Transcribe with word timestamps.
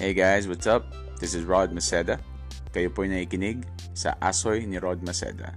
Hey 0.00 0.16
guys, 0.16 0.48
what's 0.48 0.64
up? 0.64 0.96
This 1.20 1.36
is 1.36 1.44
Rod 1.44 1.76
Maceda. 1.76 2.16
Kayo 2.72 2.88
po 2.88 3.04
ay 3.04 3.12
nakikinig 3.12 3.68
sa 3.92 4.16
Asoy 4.24 4.64
ni 4.64 4.80
Rod 4.80 5.04
Maceda. 5.04 5.52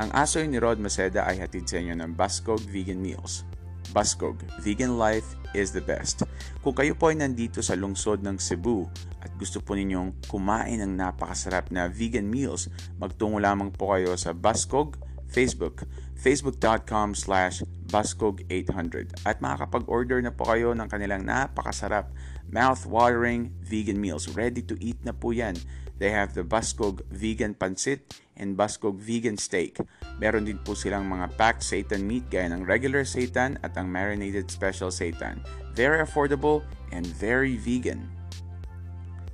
Ang 0.00 0.08
Asoy 0.16 0.48
ni 0.48 0.56
Rod 0.56 0.80
Maceda 0.80 1.28
ay 1.28 1.44
hatid 1.44 1.68
sa 1.68 1.76
inyo 1.76 1.92
ng 2.00 2.16
Baskog 2.16 2.64
Vegan 2.64 2.96
Meals. 2.96 3.44
Baskog, 3.92 4.40
vegan 4.64 4.96
life 4.96 5.36
is 5.52 5.68
the 5.76 5.84
best. 5.84 6.24
Kung 6.64 6.72
kayo 6.72 6.96
po 6.96 7.12
ay 7.12 7.20
nandito 7.20 7.60
sa 7.60 7.76
lungsod 7.76 8.24
ng 8.24 8.40
Cebu 8.40 8.88
at 9.20 9.28
gusto 9.36 9.60
po 9.60 9.76
ninyong 9.76 10.16
kumain 10.32 10.80
ng 10.80 10.96
napakasarap 10.96 11.68
na 11.68 11.92
vegan 11.92 12.24
meals, 12.24 12.72
magtungo 12.96 13.36
lamang 13.36 13.68
po 13.68 13.92
kayo 13.92 14.16
sa 14.16 14.32
Baskog 14.32 14.96
Facebook, 15.28 15.84
facebook.com 16.16 17.12
slash 17.12 17.62
baskog800 17.88 19.24
at 19.28 19.40
makakapag-order 19.40 20.20
na 20.24 20.32
po 20.32 20.48
kayo 20.48 20.72
ng 20.72 20.88
kanilang 20.88 21.24
napakasarap, 21.24 22.08
mouth-watering 22.50 23.52
vegan 23.64 24.00
meals. 24.00 24.28
Ready 24.32 24.64
to 24.64 24.74
eat 24.80 24.98
na 25.04 25.12
po 25.12 25.32
yan. 25.32 25.56
They 25.98 26.14
have 26.14 26.32
the 26.32 26.46
Baskog 26.46 27.02
Vegan 27.10 27.58
Pancit 27.58 28.06
and 28.38 28.54
Baskog 28.54 29.02
Vegan 29.02 29.34
Steak. 29.34 29.82
Meron 30.22 30.46
din 30.46 30.62
po 30.62 30.78
silang 30.78 31.10
mga 31.10 31.34
packed 31.34 31.66
seitan 31.66 32.06
meat 32.06 32.30
gaya 32.30 32.46
ng 32.54 32.62
regular 32.62 33.02
seitan 33.02 33.58
at 33.66 33.74
ang 33.74 33.90
marinated 33.90 34.46
special 34.46 34.94
seitan. 34.94 35.42
Very 35.74 35.98
affordable 35.98 36.62
and 36.94 37.02
very 37.04 37.58
vegan. 37.58 38.06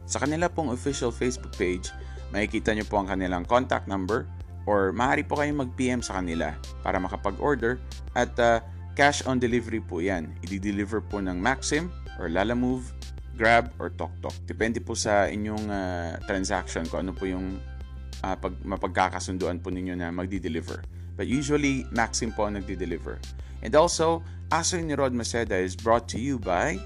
Sa 0.09 0.20
kanila 0.20 0.48
pong 0.48 0.73
official 0.73 1.12
Facebook 1.12 1.52
page, 1.56 1.92
makikita 2.32 2.73
nyo 2.73 2.84
po 2.88 3.01
ang 3.01 3.09
kanilang 3.09 3.45
contact 3.45 3.88
number, 3.88 4.28
or 4.65 4.92
maaari 4.96 5.24
po 5.24 5.37
kayong 5.37 5.60
mag-PM 5.60 6.01
sa 6.01 6.20
kanila 6.20 6.56
para 6.80 6.96
makapag-order 6.96 7.76
at 8.16 8.32
uh, 8.40 8.60
cash 8.96 9.20
on 9.28 9.37
delivery 9.37 9.80
po 9.80 10.01
yan. 10.01 10.32
I-deliver 10.45 11.04
po 11.04 11.20
ng 11.20 11.37
Maxim 11.37 11.92
or 12.16 12.32
Lalamove, 12.32 12.92
Grab 13.34 13.74
or 13.83 13.90
TokTok. 13.90 14.46
Depende 14.46 14.79
po 14.79 14.95
sa 14.95 15.27
inyong 15.27 15.66
uh, 15.66 16.10
transaction 16.24 16.87
kung 16.87 17.09
ano 17.09 17.13
po 17.13 17.27
yung 17.27 17.59
uh, 18.23 18.37
pag, 18.38 18.54
mapagkakasunduan 18.63 19.59
po 19.59 19.74
ninyo 19.74 19.99
na 19.99 20.15
magdi-deliver. 20.15 20.87
But 21.15 21.27
usually, 21.30 21.87
Maxim 21.95 22.35
po 22.35 22.46
ang 22.46 22.59
nagdi-deliver. 22.59 23.18
And 23.62 23.74
also, 23.74 24.23
Aso 24.52 24.79
ni 24.79 24.95
Rod 24.95 25.15
Maceda 25.16 25.59
is 25.59 25.74
brought 25.74 26.07
to 26.15 26.18
you 26.21 26.38
by 26.38 26.79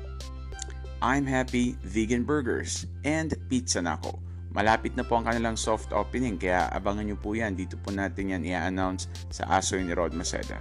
I'm 1.04 1.28
Happy 1.28 1.76
Vegan 1.84 2.24
Burgers 2.24 2.88
and 3.04 3.36
Pizza 3.46 3.78
Nako. 3.78 4.18
Malapit 4.50 4.96
na 4.96 5.04
po 5.04 5.20
ang 5.20 5.28
kanilang 5.28 5.54
soft 5.54 5.92
opening 5.92 6.40
kaya 6.40 6.66
abangan 6.72 7.04
nyo 7.06 7.16
po 7.20 7.36
yan. 7.36 7.54
Dito 7.54 7.76
po 7.76 7.92
natin 7.92 8.32
yan 8.32 8.42
i-announce 8.42 9.06
sa 9.28 9.46
Asoy 9.60 9.84
ni 9.84 9.92
Rod 9.92 10.16
Maceda. 10.16 10.58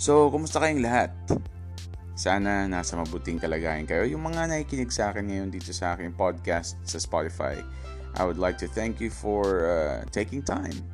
So, 0.00 0.32
kumusta 0.32 0.58
kayong 0.58 0.80
lahat? 0.80 1.12
Sana 2.20 2.68
nasa 2.68 3.00
mabuting 3.00 3.40
kalagayan 3.40 3.88
kayo. 3.88 4.04
Yung 4.04 4.20
mga 4.28 4.52
nakikinig 4.52 4.92
sa 4.92 5.08
akin 5.08 5.24
ngayon 5.24 5.48
dito 5.48 5.72
sa 5.72 5.96
aking 5.96 6.12
podcast 6.12 6.76
sa 6.84 7.00
Spotify, 7.00 7.56
I 8.20 8.28
would 8.28 8.36
like 8.36 8.60
to 8.60 8.68
thank 8.68 9.00
you 9.00 9.08
for 9.08 9.64
uh, 9.64 10.04
taking 10.12 10.44
time 10.44 10.84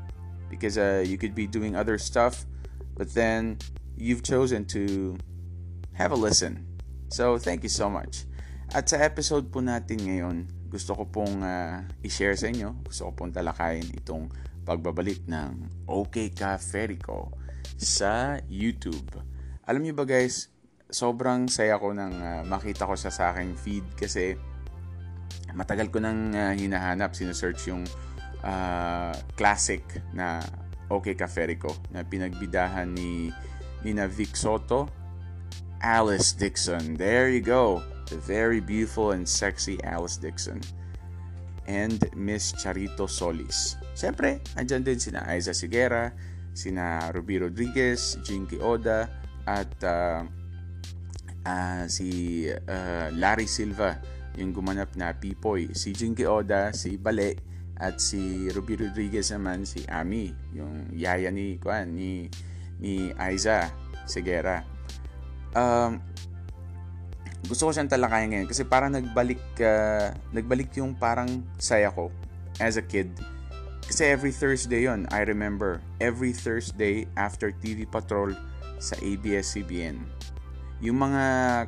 because 0.47 0.79
uh, 0.79 1.03
you 1.03 1.19
could 1.19 1.35
be 1.35 1.51
doing 1.51 1.75
other 1.75 1.99
stuff 1.99 2.47
but 2.95 3.11
then 3.11 3.59
you've 3.99 4.23
chosen 4.23 4.71
to 4.71 5.19
have 5.99 6.15
a 6.15 6.19
listen. 6.19 6.63
So, 7.11 7.43
thank 7.43 7.67
you 7.67 7.75
so 7.75 7.91
much. 7.91 8.23
At 8.71 8.87
sa 8.87 9.03
episode 9.03 9.51
po 9.51 9.59
natin 9.59 10.07
ngayon, 10.07 10.47
gusto 10.71 10.95
ko 10.95 11.11
pong 11.11 11.43
uh, 11.43 11.83
i-share 12.07 12.39
sa 12.39 12.55
inyo, 12.55 12.87
gusto 12.87 13.11
ko 13.11 13.27
pong 13.27 13.35
talakayin 13.35 13.91
itong 13.99 14.31
pagbabalik 14.63 15.27
ng 15.27 15.75
OK 15.91 16.31
Ka 16.39 16.55
Ferico 16.55 17.35
sa 17.75 18.39
YouTube. 18.47 19.11
Alam 19.67 19.83
niyo 19.83 19.99
ba 19.99 20.07
guys, 20.07 20.55
sobrang 20.91 21.51
saya 21.51 21.79
ko 21.79 21.91
nang 21.91 22.15
uh, 22.15 22.43
makita 22.47 22.87
ko 22.87 22.95
sa 22.95 23.11
sa 23.11 23.35
aking 23.35 23.55
feed 23.59 23.87
kasi 23.99 24.39
matagal 25.55 25.91
ko 25.91 25.99
nang 25.99 26.35
uh, 26.35 26.53
hinahanap, 26.55 27.15
sinesearch 27.17 27.67
yung 27.71 27.83
uh, 28.45 29.15
classic 29.35 29.83
na 30.15 30.43
OK 30.93 31.19
Ka 31.19 31.27
Ferico 31.27 31.75
na 31.91 32.07
pinagbidahan 32.07 32.93
ni 32.95 33.35
Nina 33.83 34.07
Vic 34.07 34.39
Soto, 34.39 34.87
Alice 35.83 36.35
Dixon. 36.35 36.95
There 36.95 37.31
you 37.31 37.43
go 37.43 37.83
the 38.07 38.17
very 38.23 38.61
beautiful 38.61 39.11
and 39.11 39.27
sexy 39.27 39.83
Alice 39.83 40.17
Dixon, 40.17 40.63
and 41.67 41.99
Miss 42.15 42.55
Charito 42.55 43.11
Solis. 43.11 43.77
Siyempre, 43.99 44.39
andyan 44.55 44.87
din 44.87 44.99
sina 45.03 45.27
Aiza 45.27 45.51
Sigera, 45.51 46.15
sina 46.55 47.11
Ruby 47.11 47.43
Rodriguez, 47.43 48.19
Jinky 48.23 48.63
Oda, 48.63 49.11
at 49.47 49.71
uh, 49.83 50.23
uh, 51.47 51.87
si 51.87 52.45
uh, 52.51 53.09
Larry 53.15 53.47
Silva, 53.47 54.03
yung 54.35 54.51
gumanap 54.51 54.93
na 54.99 55.15
Pipoy. 55.15 55.71
Si 55.73 55.95
Jinky 55.95 56.27
Oda, 56.27 56.75
si 56.75 56.99
Bale, 56.99 57.39
at 57.77 58.01
si 58.01 58.49
Ruby 58.51 58.89
Rodriguez 58.89 59.31
naman, 59.31 59.69
si 59.69 59.85
Ami, 59.87 60.33
yung 60.57 60.91
yaya 60.97 61.29
ni, 61.31 61.61
kuan, 61.61 61.93
ni, 61.93 62.27
ni 62.83 63.13
Aiza 63.21 63.69
Sigera. 64.09 64.65
Um, 65.53 66.01
gusto 67.47 67.69
ko 67.69 67.71
siyang 67.71 67.89
talakayan 67.89 68.33
ngayon 68.33 68.49
kasi 68.51 68.67
parang 68.67 68.91
nagbalik 68.91 69.41
uh, 69.63 70.11
nagbalik 70.35 70.75
yung 70.75 70.99
parang 70.99 71.47
saya 71.61 71.93
ko 71.93 72.11
as 72.59 72.81
a 72.81 72.85
kid. 72.85 73.13
Kasi 73.87 74.03
every 74.03 74.35
Thursday 74.35 74.91
yon 74.91 75.07
I 75.15 75.23
remember. 75.23 75.79
Every 76.03 76.35
Thursday 76.35 77.07
after 77.15 77.55
TV 77.55 77.87
Patrol 77.87 78.35
sa 78.83 78.99
ABS-CBN. 78.99 80.16
Yung 80.85 80.99
mga 81.01 81.25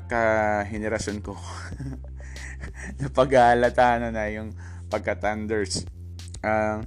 kahenerasyon 0.08 1.24
ko 1.24 1.32
napag-aalata 3.00 4.02
na 4.02 4.08
na 4.12 4.28
yung 4.28 4.52
pagka-thunders. 4.92 5.84
Uh, 6.44 6.82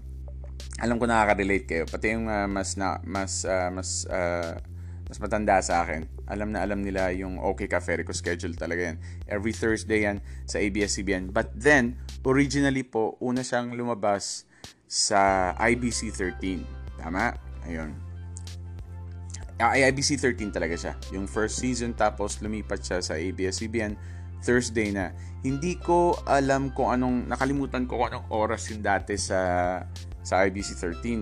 alam 0.82 0.98
ko 0.98 1.06
nakaka-relate 1.06 1.66
kayo. 1.70 1.84
Pati 1.86 2.18
yung 2.18 2.26
uh, 2.30 2.50
mas 2.50 2.78
na, 2.78 2.98
mas 3.06 3.46
uh, 3.46 3.70
mas 3.70 4.06
uh, 4.10 4.58
mas 5.12 5.20
matanda 5.20 5.60
sa 5.60 5.84
akin, 5.84 6.08
alam 6.32 6.56
na 6.56 6.64
alam 6.64 6.80
nila 6.80 7.12
yung 7.12 7.36
OK 7.36 7.68
Cafe 7.68 8.00
ko 8.08 8.16
schedule 8.16 8.56
talaga 8.56 8.96
yan. 8.96 8.98
Every 9.28 9.52
Thursday 9.52 10.08
yan 10.08 10.24
sa 10.48 10.64
ABS-CBN. 10.64 11.36
But 11.36 11.52
then, 11.52 12.00
originally 12.24 12.88
po, 12.88 13.20
una 13.20 13.44
siyang 13.44 13.76
lumabas 13.76 14.48
sa 14.88 15.52
IBC 15.60 16.16
13. 16.16 16.64
Tama? 16.96 17.36
Ayun. 17.68 18.11
Ay, 19.70 19.86
IBC 19.94 20.18
13 20.18 20.50
talaga 20.50 20.74
siya. 20.74 20.94
Yung 21.14 21.30
first 21.30 21.62
season 21.62 21.94
tapos 21.94 22.42
lumipat 22.42 22.82
siya 22.82 22.98
sa 23.04 23.14
ABS-CBN 23.20 23.94
Thursday 24.42 24.90
na. 24.90 25.14
Hindi 25.46 25.78
ko 25.78 26.18
alam 26.26 26.74
kung 26.74 26.90
anong, 26.90 27.30
nakalimutan 27.30 27.86
ko 27.86 28.02
kung 28.02 28.10
anong 28.10 28.28
oras 28.34 28.66
yung 28.74 28.82
dati 28.82 29.14
sa, 29.18 29.82
sa 30.26 30.46
IBC 30.50 30.82
13. 30.82 31.22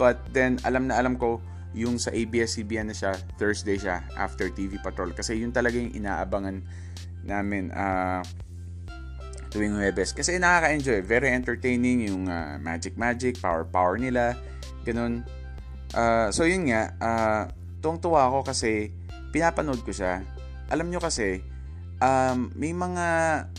But 0.00 0.20
then, 0.32 0.56
alam 0.64 0.88
na 0.88 0.96
alam 0.96 1.20
ko, 1.20 1.44
yung 1.76 2.00
sa 2.00 2.08
ABS-CBN 2.10 2.90
na 2.90 2.96
siya, 2.96 3.12
Thursday 3.36 3.76
siya, 3.76 4.00
after 4.16 4.48
TV 4.48 4.80
Patrol. 4.80 5.12
Kasi 5.12 5.36
yun 5.36 5.52
talaga 5.52 5.76
yung 5.76 5.92
inaabangan 5.92 6.64
namin 7.28 7.68
uh, 7.76 8.24
tuwing 9.52 9.76
Huwebes. 9.76 10.16
Kasi 10.16 10.40
nakaka-enjoy. 10.40 11.04
Very 11.04 11.28
entertaining 11.32 12.08
yung 12.08 12.28
uh, 12.28 12.56
Magic 12.60 12.96
Magic, 12.96 13.36
Power 13.40 13.68
Power 13.68 14.00
nila. 14.00 14.36
Ganun. 14.88 15.24
Uh, 15.92 16.28
so 16.32 16.44
yun 16.44 16.68
nga, 16.68 16.92
uh, 17.00 17.42
tuwang-tuwa 17.80 18.30
ako 18.30 18.48
kasi 18.48 18.92
pinapanood 19.30 19.82
ko 19.84 19.92
siya. 19.92 20.24
Alam 20.68 20.90
nyo 20.90 21.00
kasi, 21.00 21.42
um, 22.02 22.50
may 22.54 22.72
mga 22.74 23.06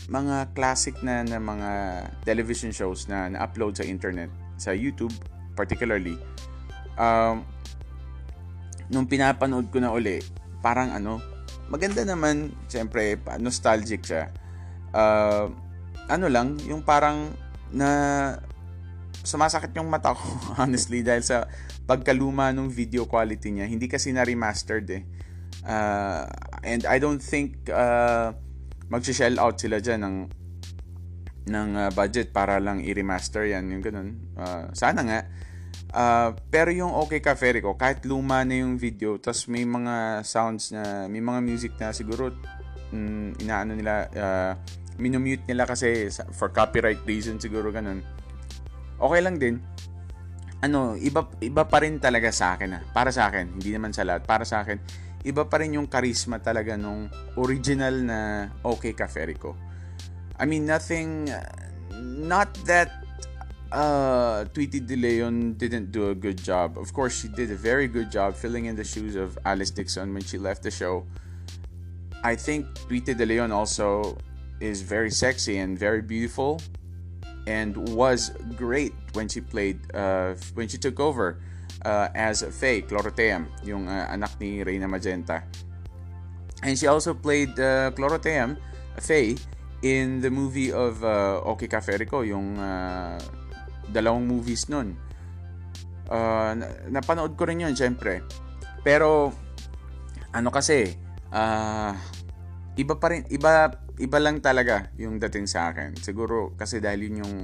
mga 0.08 0.36
classic 0.56 0.96
na, 1.04 1.24
na 1.24 1.38
mga 1.38 1.70
television 2.24 2.72
shows 2.72 3.06
na 3.08 3.28
na-upload 3.32 3.76
sa 3.76 3.84
internet, 3.84 4.28
sa 4.56 4.72
YouTube 4.72 5.12
particularly. 5.56 6.16
Um, 6.96 7.44
nung 8.90 9.06
pinapanood 9.06 9.70
ko 9.70 9.78
na 9.78 9.92
uli, 9.94 10.20
parang 10.60 10.90
ano, 10.90 11.22
maganda 11.70 12.02
naman, 12.02 12.50
syempre, 12.66 13.16
nostalgic 13.38 14.02
siya. 14.02 14.28
Uh, 14.90 15.52
ano 16.10 16.26
lang, 16.26 16.58
yung 16.66 16.82
parang 16.82 17.30
na 17.70 17.88
sumasakit 19.22 19.70
yung 19.78 19.86
mata 19.86 20.16
ko, 20.16 20.24
honestly, 20.60 21.06
dahil 21.06 21.22
sa 21.22 21.46
pagkaluma 21.90 22.54
ng 22.54 22.70
video 22.70 23.10
quality 23.10 23.50
niya. 23.50 23.66
Hindi 23.66 23.90
kasi 23.90 24.14
na 24.14 24.22
remastered 24.22 24.86
eh. 24.94 25.02
Uh, 25.66 26.22
and 26.62 26.86
I 26.86 27.02
don't 27.02 27.18
think 27.18 27.66
uh, 27.66 28.30
mag-shell 28.86 29.42
out 29.42 29.58
sila 29.58 29.82
dyan 29.82 30.06
ng 30.06 30.16
ng 31.50 31.68
uh, 31.74 31.90
budget 31.90 32.30
para 32.30 32.62
lang 32.62 32.78
i-remaster 32.78 33.50
yan, 33.50 33.66
yung 33.74 33.82
ganun. 33.82 34.22
Uh, 34.38 34.70
sana 34.70 35.02
nga. 35.02 35.20
Uh, 35.90 36.30
pero 36.46 36.70
yung 36.70 36.94
Okay 36.94 37.18
Cafe 37.18 37.58
ko, 37.58 37.74
kahit 37.74 38.06
luma 38.06 38.46
na 38.46 38.62
yung 38.62 38.78
video, 38.78 39.18
tapos 39.18 39.50
may 39.50 39.66
mga 39.66 40.22
sounds 40.22 40.70
na, 40.70 41.10
may 41.10 41.18
mga 41.18 41.42
music 41.42 41.74
na 41.82 41.90
siguro 41.90 42.30
mm, 42.94 43.42
inaano 43.42 43.74
nila, 43.74 44.06
uh, 44.14 44.52
minumute 44.94 45.42
nila 45.50 45.66
kasi 45.66 46.06
for 46.38 46.54
copyright 46.54 47.02
reason 47.02 47.42
siguro 47.42 47.74
ganun. 47.74 48.06
Okay 49.02 49.20
lang 49.26 49.42
din. 49.42 49.58
Ano, 50.60 50.92
iba 51.00 51.24
iba 51.40 51.64
pa 51.64 51.80
rin 51.80 51.96
talaga 51.96 52.28
sa 52.28 52.56
akin 52.56 52.70
ah. 52.76 52.82
Para 52.92 53.08
sa 53.08 53.32
akin, 53.32 53.56
hindi 53.56 53.72
naman 53.72 53.96
sa 53.96 54.04
lahat. 54.04 54.28
Para 54.28 54.44
sa 54.44 54.60
akin, 54.60 54.76
iba 55.24 55.48
pa 55.48 55.60
rin 55.60 55.80
yung 55.80 55.88
charisma 55.88 56.36
talaga 56.36 56.76
nung 56.76 57.08
original 57.40 57.94
na 58.04 58.18
Okay 58.60 58.92
Cafe 58.92 59.32
ko. 59.40 59.56
I 60.40 60.44
mean, 60.44 60.64
nothing, 60.64 61.28
not 62.00 62.52
that 62.64 62.92
uh, 63.72 64.44
Tweety 64.52 64.80
De 64.80 64.96
Leon 64.96 65.54
didn't 65.54 65.92
do 65.92 66.10
a 66.10 66.14
good 66.14 66.36
job. 66.42 66.78
Of 66.78 66.92
course, 66.92 67.20
she 67.20 67.28
did 67.28 67.50
a 67.50 67.56
very 67.56 67.88
good 67.88 68.10
job 68.10 68.34
filling 68.34 68.66
in 68.66 68.76
the 68.76 68.84
shoes 68.84 69.16
of 69.16 69.38
Alice 69.44 69.70
Dixon 69.70 70.12
when 70.12 70.24
she 70.24 70.38
left 70.38 70.62
the 70.62 70.70
show. 70.70 71.04
I 72.22 72.36
think 72.36 72.66
Tweety 72.88 73.14
De 73.14 73.24
Leon 73.24 73.52
also 73.52 74.16
is 74.60 74.82
very 74.82 75.10
sexy 75.10 75.56
and 75.56 75.78
very 75.78 76.02
beautiful 76.02 76.60
and 77.50 77.74
was 77.98 78.30
great 78.54 78.94
when 79.18 79.26
she 79.26 79.42
played 79.42 79.82
uh, 79.90 80.38
when 80.54 80.70
she 80.70 80.78
took 80.78 81.02
over 81.02 81.42
uh, 81.82 82.08
as 82.14 82.46
Faye 82.46 82.86
Cloroteam, 82.86 83.50
yung 83.66 83.90
uh, 83.90 84.06
anak 84.06 84.38
ni 84.38 84.62
Reyna 84.62 84.86
Magenta. 84.86 85.42
And 86.62 86.78
she 86.78 86.86
also 86.86 87.16
played 87.16 87.58
uh, 87.58 87.90
Cloroteam, 87.96 88.54
Faye, 89.02 89.34
in 89.82 90.20
the 90.20 90.30
movie 90.30 90.70
of 90.70 91.02
uh, 91.02 91.40
Okay 91.56 91.66
Caferico, 91.66 92.20
yung 92.20 92.60
uh, 92.60 93.16
dalawang 93.90 94.28
movies 94.28 94.68
nun. 94.68 94.94
Uh, 96.10 96.52
napanood 96.92 97.34
ko 97.34 97.48
rin 97.48 97.64
yun, 97.64 97.72
syempre. 97.72 98.20
Pero, 98.84 99.32
ano 100.36 100.52
kasi, 100.52 101.00
uh, 101.32 101.96
iba 102.78 102.94
pa 102.98 103.06
rin, 103.10 103.26
iba, 103.32 103.72
iba 103.98 104.18
lang 104.22 104.38
talaga 104.38 104.90
yung 105.00 105.18
dating 105.18 105.50
sa 105.50 105.74
akin. 105.74 105.98
Siguro 105.98 106.54
kasi 106.54 106.78
dahil 106.78 107.10
yun 107.10 107.16
yung 107.26 107.34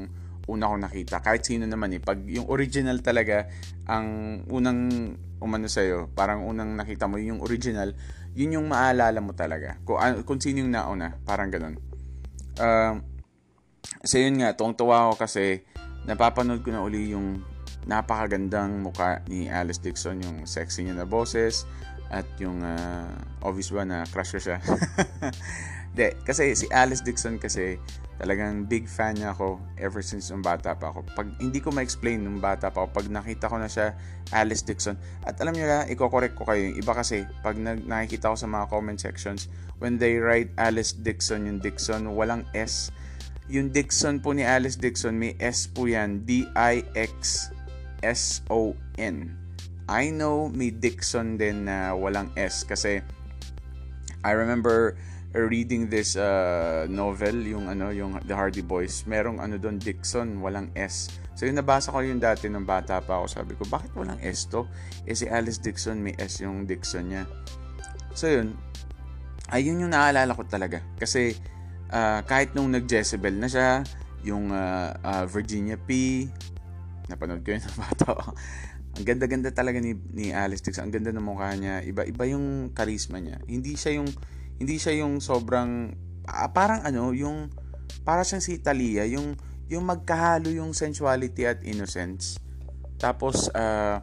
una 0.47 0.71
ko 0.71 0.77
nakita. 0.79 1.19
Kahit 1.21 1.43
sino 1.43 1.67
naman 1.67 1.95
eh. 1.99 2.01
Pag 2.01 2.23
yung 2.31 2.47
original 2.47 3.03
talaga, 3.03 3.51
ang 3.91 4.41
unang 4.47 5.15
umano 5.43 5.67
sa'yo, 5.67 6.15
parang 6.15 6.47
unang 6.47 6.79
nakita 6.79 7.11
mo 7.11 7.19
yung 7.19 7.43
original, 7.43 7.93
yun 8.39 8.55
yung 8.57 8.67
maalala 8.71 9.19
mo 9.19 9.35
talaga. 9.35 9.77
Kung, 9.83 9.99
uh, 9.99 10.23
kung 10.23 10.39
sino 10.39 10.63
yung 10.63 10.73
nauna, 10.73 11.19
parang 11.27 11.51
ganun. 11.51 11.75
Uh, 12.57 13.03
so 14.07 14.17
yun 14.23 14.39
nga, 14.41 14.55
tuwang-tuwa 14.55 15.11
ako 15.11 15.27
kasi 15.27 15.67
napapanood 16.07 16.63
ko 16.63 16.71
na 16.71 16.81
uli 16.81 17.11
yung 17.13 17.43
napakagandang 17.87 18.83
muka 18.83 19.23
ni 19.31 19.47
Alice 19.47 19.79
Dixon, 19.79 20.19
yung 20.23 20.47
sexy 20.47 20.87
niya 20.87 20.99
na 20.99 21.07
boses, 21.07 21.67
at 22.11 22.27
yung 22.39 22.63
uh, 22.63 23.07
obvious 23.43 23.71
ba 23.75 23.83
na 23.83 24.07
crush 24.07 24.35
ko 24.37 24.41
siya. 24.41 24.59
De, 25.97 26.13
kasi 26.29 26.53
si 26.53 26.69
Alice 26.69 27.01
Dixon 27.01 27.41
kasi 27.41 27.81
talagang 28.21 28.65
big 28.69 28.89
fan 28.89 29.17
niya 29.17 29.33
ako 29.33 29.61
ever 29.81 30.01
since 30.05 30.29
nung 30.33 30.45
bata 30.45 30.77
pa 30.77 30.93
ako. 30.93 31.05
Pag 31.17 31.37
hindi 31.41 31.61
ko 31.61 31.73
ma-explain 31.73 32.21
nung 32.21 32.41
bata 32.41 32.69
pa 32.73 32.85
ako, 32.85 33.01
pag 33.01 33.09
nakita 33.09 33.49
ko 33.49 33.57
na 33.57 33.69
siya, 33.69 33.97
Alice 34.33 34.65
Dixon. 34.65 34.97
At 35.25 35.41
alam 35.41 35.57
niyo 35.57 35.69
na, 35.69 35.89
i-correct 35.89 36.37
ko 36.37 36.45
kayo. 36.49 36.73
Iba 36.73 36.93
kasi, 36.97 37.25
pag 37.45 37.57
nag 37.57 37.85
nakikita 37.85 38.33
ko 38.33 38.37
sa 38.37 38.49
mga 38.49 38.69
comment 38.73 39.01
sections, 39.01 39.49
when 39.81 39.97
they 40.01 40.17
write 40.21 40.53
Alice 40.57 40.93
Dixon, 40.97 41.49
yung 41.49 41.61
Dixon, 41.61 42.09
walang 42.13 42.45
S. 42.57 42.93
Yung 43.53 43.73
Dixon 43.73 44.21
po 44.21 44.33
ni 44.33 44.45
Alice 44.45 44.77
Dixon, 44.81 45.17
may 45.17 45.37
S 45.41 45.69
po 45.69 45.89
yan. 45.89 46.25
D-I-X-S-O-N. 46.25 47.57
I 49.87 50.11
know 50.11 50.51
may 50.51 50.75
Dixon 50.75 51.39
din 51.39 51.71
na 51.71 51.95
walang 51.95 52.35
S 52.35 52.67
kasi 52.67 52.99
I 54.27 54.33
remember 54.35 54.99
reading 55.45 55.93
this 55.93 56.17
uh, 56.17 56.89
novel, 56.89 57.37
yung 57.45 57.69
ano, 57.69 57.93
yung 57.93 58.17
The 58.25 58.33
Hardy 58.33 58.65
Boys, 58.65 59.05
merong 59.05 59.37
ano 59.37 59.61
doon 59.61 59.77
Dixon, 59.77 60.41
walang 60.41 60.73
S. 60.73 61.13
So 61.37 61.45
yung 61.45 61.61
nabasa 61.61 61.93
ko 61.93 62.01
yung 62.01 62.23
dati 62.23 62.49
ng 62.49 62.65
bata 62.65 63.05
pa 63.05 63.21
ako, 63.21 63.27
sabi 63.29 63.53
ko, 63.55 63.69
bakit 63.69 63.93
walang 63.93 64.17
S 64.25 64.49
to? 64.49 64.65
Eh 65.05 65.13
si 65.13 65.29
Alice 65.29 65.61
Dixon, 65.61 66.01
may 66.01 66.17
S 66.17 66.41
yung 66.41 66.65
Dixon 66.65 67.13
niya. 67.13 67.29
So 68.17 68.33
yun, 68.33 68.57
ayun 69.53 69.85
yung 69.85 69.93
naalala 69.93 70.33
ko 70.33 70.49
talaga. 70.49 70.81
Kasi 70.97 71.37
uh, 71.93 72.25
kahit 72.25 72.57
nung 72.57 72.73
nag-Jezebel 72.73 73.37
na 73.37 73.49
siya, 73.53 73.85
yung 74.25 74.49
uh, 74.51 74.97
uh, 75.05 75.25
Virginia 75.29 75.77
P, 75.77 76.25
napanood 77.13 77.45
ko 77.45 77.53
yun 77.53 77.63
ng 77.63 77.77
bata 77.85 78.17
Ang 78.97 79.05
ganda-ganda 79.05 79.53
talaga 79.53 79.77
ni, 79.77 79.93
ni 80.13 80.33
Alice 80.33 80.65
Dixon. 80.65 80.89
Ang 80.89 80.95
ganda 80.97 81.13
ng 81.13 81.25
mukha 81.25 81.53
niya. 81.53 81.85
Iba-iba 81.85 82.25
yung 82.33 82.73
charisma 82.73 83.21
niya. 83.21 83.37
Hindi 83.45 83.77
siya 83.77 84.01
yung 84.01 84.09
hindi 84.57 84.81
siya 84.81 85.05
yung 85.05 85.21
sobrang 85.21 85.93
ah, 86.25 86.49
parang 86.49 86.81
ano, 86.81 87.13
yung 87.13 87.53
para 88.09 88.25
siyang 88.25 88.41
si 88.41 88.57
Italia, 88.57 89.05
yung 89.05 89.37
yung 89.69 89.85
magkahalo 89.85 90.49
yung 90.49 90.73
sensuality 90.73 91.45
at 91.45 91.61
innocence. 91.67 92.41
Tapos 92.97 93.53
uh, 93.53 94.01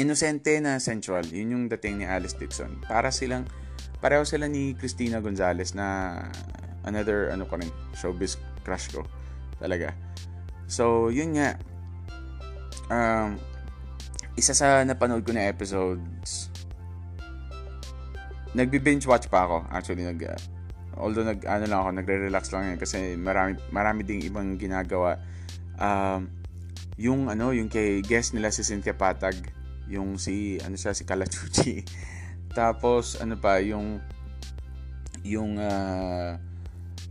inosente 0.00 0.56
na 0.64 0.80
sensual. 0.80 1.28
Yun 1.28 1.52
yung 1.52 1.64
dating 1.68 2.00
ni 2.00 2.06
Alice 2.08 2.36
Dixon. 2.36 2.80
Para 2.88 3.12
silang 3.12 3.44
pareho 4.00 4.24
sila 4.24 4.48
ni 4.48 4.72
Christina 4.76 5.20
Gonzalez 5.20 5.76
na 5.76 6.20
another 6.86 7.34
ano 7.34 7.44
ko 7.44 7.60
rin, 7.60 7.68
showbiz 7.92 8.40
crush 8.64 8.88
ko. 8.92 9.04
Talaga. 9.60 9.92
So, 10.66 11.08
yun 11.08 11.36
nga. 11.38 11.56
Um, 12.86 13.40
isa 14.38 14.52
sa 14.54 14.84
napanood 14.86 15.26
ko 15.26 15.32
na 15.32 15.48
episodes 15.48 16.54
nagbi-binge 18.56 19.04
watch 19.04 19.28
pa 19.28 19.44
ako. 19.44 19.68
Actually, 19.68 20.08
nag, 20.08 20.20
uh, 20.24 20.40
although 20.96 21.28
nag, 21.28 21.44
ano 21.44 21.64
lang 21.68 21.78
ako, 21.84 21.90
nagre-relax 22.00 22.44
lang 22.56 22.72
yan 22.72 22.78
kasi 22.80 23.14
marami, 23.20 23.60
marami 23.68 24.00
ding 24.02 24.24
ibang 24.24 24.56
ginagawa. 24.56 25.20
Um, 25.76 26.32
yung 26.96 27.28
ano, 27.28 27.52
yung 27.52 27.68
kay 27.68 28.00
guest 28.00 28.32
nila 28.32 28.48
si 28.48 28.64
Cynthia 28.64 28.96
Patag, 28.96 29.36
yung 29.92 30.16
si, 30.16 30.56
ano 30.64 30.74
siya, 30.80 30.96
si 30.96 31.04
Kalachuchi. 31.04 31.84
Tapos, 32.58 33.20
ano 33.20 33.36
pa, 33.36 33.60
yung, 33.60 34.00
yung, 35.20 35.60
uh, 35.60 36.40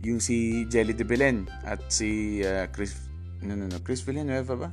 yung 0.02 0.18
si 0.18 0.66
Jelly 0.66 0.98
de 0.98 1.06
Belen 1.06 1.46
at 1.62 1.78
si 1.86 2.42
uh, 2.42 2.66
Chris, 2.74 3.06
no, 3.46 3.54
no, 3.54 3.70
no, 3.70 3.78
Chris 3.86 4.02
Villanueva 4.02 4.66
ba? 4.66 4.68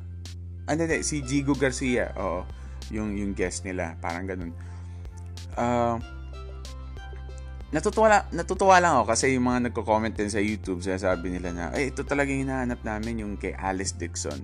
Ah, 0.64 0.80
hindi, 0.80 1.04
si 1.04 1.20
Jigo 1.20 1.56
Garcia, 1.60 2.16
oo, 2.16 2.48
yung, 2.92 3.12
yung 3.20 3.36
guest 3.36 3.68
nila, 3.68 4.00
parang 4.00 4.24
ganun. 4.24 4.52
Uh, 5.60 6.00
natutuwa, 7.76 8.24
natutuwa 8.32 8.80
lang 8.80 8.94
ako 9.02 9.06
kasi 9.12 9.36
yung 9.36 9.44
mga 9.50 9.70
nagko-comment 9.70 10.16
din 10.16 10.32
sa 10.32 10.40
YouTube, 10.40 10.80
sabi 10.80 11.36
nila 11.36 11.52
na, 11.52 11.66
ay, 11.76 11.92
ito 11.92 12.08
talaga 12.08 12.32
yung 12.32 12.48
hinahanap 12.48 12.80
namin, 12.86 13.28
yung 13.28 13.34
kay 13.36 13.52
Alice 13.60 13.92
Dixon. 13.92 14.40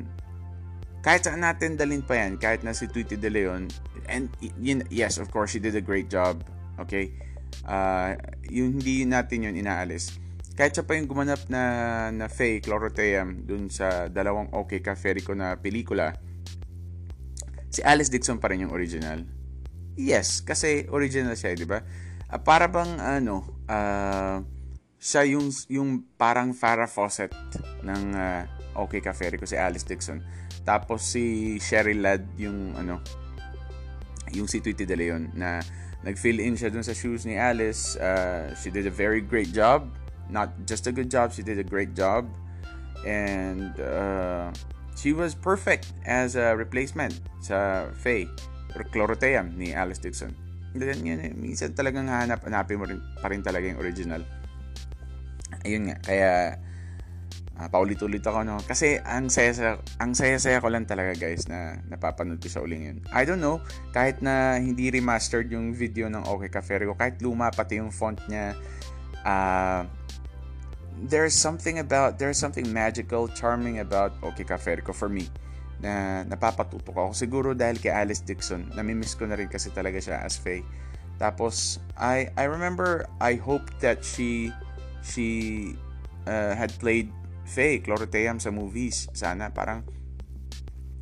Kahit 1.00 1.24
saan 1.24 1.40
natin 1.40 1.80
dalin 1.80 2.04
pa 2.04 2.20
yan, 2.20 2.36
kahit 2.36 2.68
na 2.68 2.76
si 2.76 2.92
Tweety 2.92 3.16
De 3.16 3.32
Leon, 3.32 3.72
and 4.12 4.28
yun, 4.60 4.84
yes, 4.92 5.16
of 5.16 5.32
course, 5.32 5.56
she 5.56 5.62
did 5.64 5.80
a 5.80 5.84
great 5.84 6.12
job, 6.12 6.44
okay? 6.76 7.16
Uh, 7.64 8.20
yung 8.52 8.76
hindi 8.76 9.08
natin 9.08 9.48
yun 9.48 9.56
inaalis. 9.56 10.20
Kahit 10.60 10.76
siya 10.76 10.84
pa 10.84 11.00
yung 11.00 11.08
gumanap 11.08 11.48
na, 11.48 11.64
na 12.12 12.28
Faye 12.28 12.60
Cloroteam 12.60 13.48
dun 13.48 13.72
sa 13.72 14.12
dalawang 14.12 14.52
Okay 14.52 14.84
Caferico 14.84 15.32
na 15.32 15.56
pelikula, 15.56 16.12
si 17.72 17.80
Alice 17.80 18.12
Dixon 18.12 18.44
pa 18.44 18.52
rin 18.52 18.68
yung 18.68 18.76
original. 18.76 19.24
Yes, 19.96 20.44
kasi 20.44 20.84
original 20.92 21.40
siya, 21.40 21.56
di 21.56 21.64
ba? 21.64 21.80
Uh, 22.28 22.44
para 22.44 22.68
bang 22.68 23.00
ano, 23.00 23.64
uh, 23.72 24.44
siya 25.00 25.24
yung 25.32 25.48
yung 25.72 26.04
parang 26.20 26.52
Farrah 26.52 26.92
Fawcett 26.92 27.32
ng 27.88 28.04
uh, 28.12 28.44
Okay 28.84 29.00
Cafe 29.00 29.32
ko 29.40 29.48
si 29.48 29.56
Alice 29.56 29.88
Dixon. 29.88 30.20
Tapos 30.68 31.08
si 31.08 31.56
Cheryl 31.64 32.04
Ladd 32.04 32.36
yung 32.36 32.76
ano 32.76 33.00
yung 34.36 34.52
si 34.52 34.60
Tweety 34.60 34.84
De 34.84 35.00
Leon 35.00 35.32
na 35.40 35.64
nag-fill 36.04 36.44
in 36.44 36.60
siya 36.60 36.68
dun 36.68 36.84
sa 36.84 36.92
shoes 36.92 37.24
ni 37.24 37.40
Alice. 37.40 37.96
Uh, 37.96 38.52
she 38.60 38.68
did 38.68 38.84
a 38.84 38.94
very 38.94 39.24
great 39.24 39.56
job. 39.56 39.88
Not 40.30 40.54
just 40.66 40.86
a 40.86 40.94
good 40.94 41.10
job, 41.10 41.34
she 41.34 41.42
did 41.42 41.58
a 41.58 41.66
great 41.66 41.98
job. 41.98 42.30
And 43.06 43.74
uh, 43.80 44.54
she 44.94 45.14
was 45.14 45.34
perfect 45.34 45.94
as 46.06 46.36
a 46.38 46.54
replacement 46.56 47.18
sa 47.42 47.90
Faye 47.98 48.30
or 48.78 48.86
Cloroteam 48.94 49.58
ni 49.58 49.74
Alice 49.74 50.00
Dixon. 50.00 50.36
Ganyan 50.78 51.26
yun. 51.26 51.34
Minsan 51.42 51.74
talagang 51.74 52.06
hanap, 52.06 52.46
hanapin 52.46 52.78
mo 52.78 52.86
rin, 52.86 53.02
pa 53.18 53.28
rin 53.34 53.42
talaga 53.42 53.66
yung 53.66 53.82
original. 53.82 54.22
Ayun 55.66 55.90
nga, 55.90 55.98
kaya 56.06 56.32
uh, 57.60 57.68
paulit-ulit 57.68 58.24
ako 58.24 58.48
no 58.48 58.56
kasi 58.64 58.98
ang 59.04 59.28
saya 59.28 59.76
ang 60.00 60.16
saya-saya 60.16 60.64
ko 60.64 60.72
lang 60.72 60.88
talaga 60.88 61.12
guys 61.20 61.46
na 61.52 61.84
napapanood 61.92 62.40
ko 62.40 62.48
sa 62.48 62.64
uling 62.64 62.88
yun 62.88 62.98
I 63.12 63.28
don't 63.28 63.44
know 63.44 63.60
kahit 63.92 64.24
na 64.24 64.56
hindi 64.58 64.88
remastered 64.90 65.52
yung 65.52 65.76
video 65.76 66.08
ng 66.08 66.24
Okay 66.24 66.50
Cafe 66.50 66.80
ko 66.88 66.96
kahit 66.96 67.20
luma 67.20 67.52
pati 67.52 67.84
yung 67.84 67.92
font 67.92 68.18
niya 68.32 68.56
uh, 69.28 69.84
there's 71.08 71.38
something 71.38 71.80
about 71.80 72.20
there's 72.20 72.38
something 72.38 72.68
magical 72.74 73.28
charming 73.32 73.80
about 73.80 74.12
Okay 74.20 74.44
Cafe 74.44 74.84
ko 74.84 74.92
for 74.92 75.08
me 75.08 75.30
na 75.80 76.28
napapatutok 76.28 76.92
ako. 76.92 77.12
Siguro 77.16 77.56
dahil 77.56 77.80
kay 77.80 77.92
Alice 77.92 78.20
Dixon, 78.20 78.68
namimiss 78.76 79.16
ko 79.16 79.24
na 79.24 79.40
rin 79.40 79.48
kasi 79.48 79.72
talaga 79.72 79.98
siya 80.04 80.20
as 80.20 80.36
Faye. 80.36 80.64
Tapos, 81.20 81.84
I, 82.00 82.32
I 82.40 82.48
remember, 82.48 83.08
I 83.20 83.36
hope 83.36 83.68
that 83.84 84.08
she, 84.08 84.56
she 85.04 85.28
uh, 86.24 86.56
had 86.56 86.72
played 86.80 87.12
Faye, 87.44 87.84
Cloroteam 87.84 88.40
sa 88.40 88.52
movies. 88.56 89.12
Sana, 89.12 89.52
parang, 89.52 89.84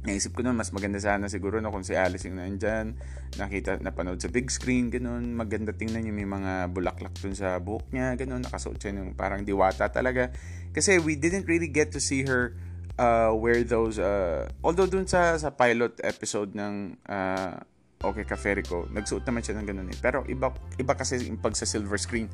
naisip 0.05 0.33
ko 0.33 0.41
na 0.41 0.57
mas 0.57 0.73
maganda 0.73 0.97
sana 0.97 1.29
siguro 1.29 1.61
no, 1.61 1.69
kung 1.69 1.85
si 1.85 1.93
Alice 1.93 2.25
yung 2.25 2.41
nandyan. 2.41 2.97
Nakita, 3.35 3.83
napanood 3.83 4.23
sa 4.23 4.31
big 4.31 4.47
screen, 4.47 4.87
ganun. 4.87 5.35
Maganda 5.35 5.75
tingnan 5.75 6.07
yung 6.07 6.17
may 6.17 6.29
mga 6.29 6.71
bulaklak 6.71 7.11
dun 7.19 7.35
sa 7.35 7.59
buhok 7.59 7.91
niya, 7.91 8.15
ganun. 8.15 8.41
Nakasuot 8.47 8.79
siya 8.79 8.95
ng 8.95 9.19
parang 9.19 9.43
diwata 9.43 9.91
talaga. 9.91 10.31
Kasi 10.71 11.03
we 11.03 11.19
didn't 11.19 11.45
really 11.51 11.67
get 11.67 11.91
to 11.91 11.99
see 11.99 12.23
her 12.23 12.55
uh, 12.97 13.31
wear 13.33 13.61
those, 13.63 13.99
uh, 13.99 14.49
although 14.63 14.89
dun 14.89 15.05
sa, 15.05 15.37
sa 15.37 15.53
pilot 15.53 15.99
episode 16.01 16.53
ng 16.57 16.97
uh, 17.07 17.57
Okay 17.97 18.29
Caferico, 18.29 18.85
nagsuot 18.93 19.25
naman 19.25 19.41
siya 19.41 19.57
ng 19.57 19.65
ganun 19.65 19.89
eh. 19.89 19.97
Pero 19.97 20.21
iba, 20.29 20.53
iba 20.77 20.93
kasi 20.93 21.17
yung 21.25 21.41
pag 21.41 21.57
sa 21.57 21.65
silver 21.65 21.97
screen. 21.97 22.29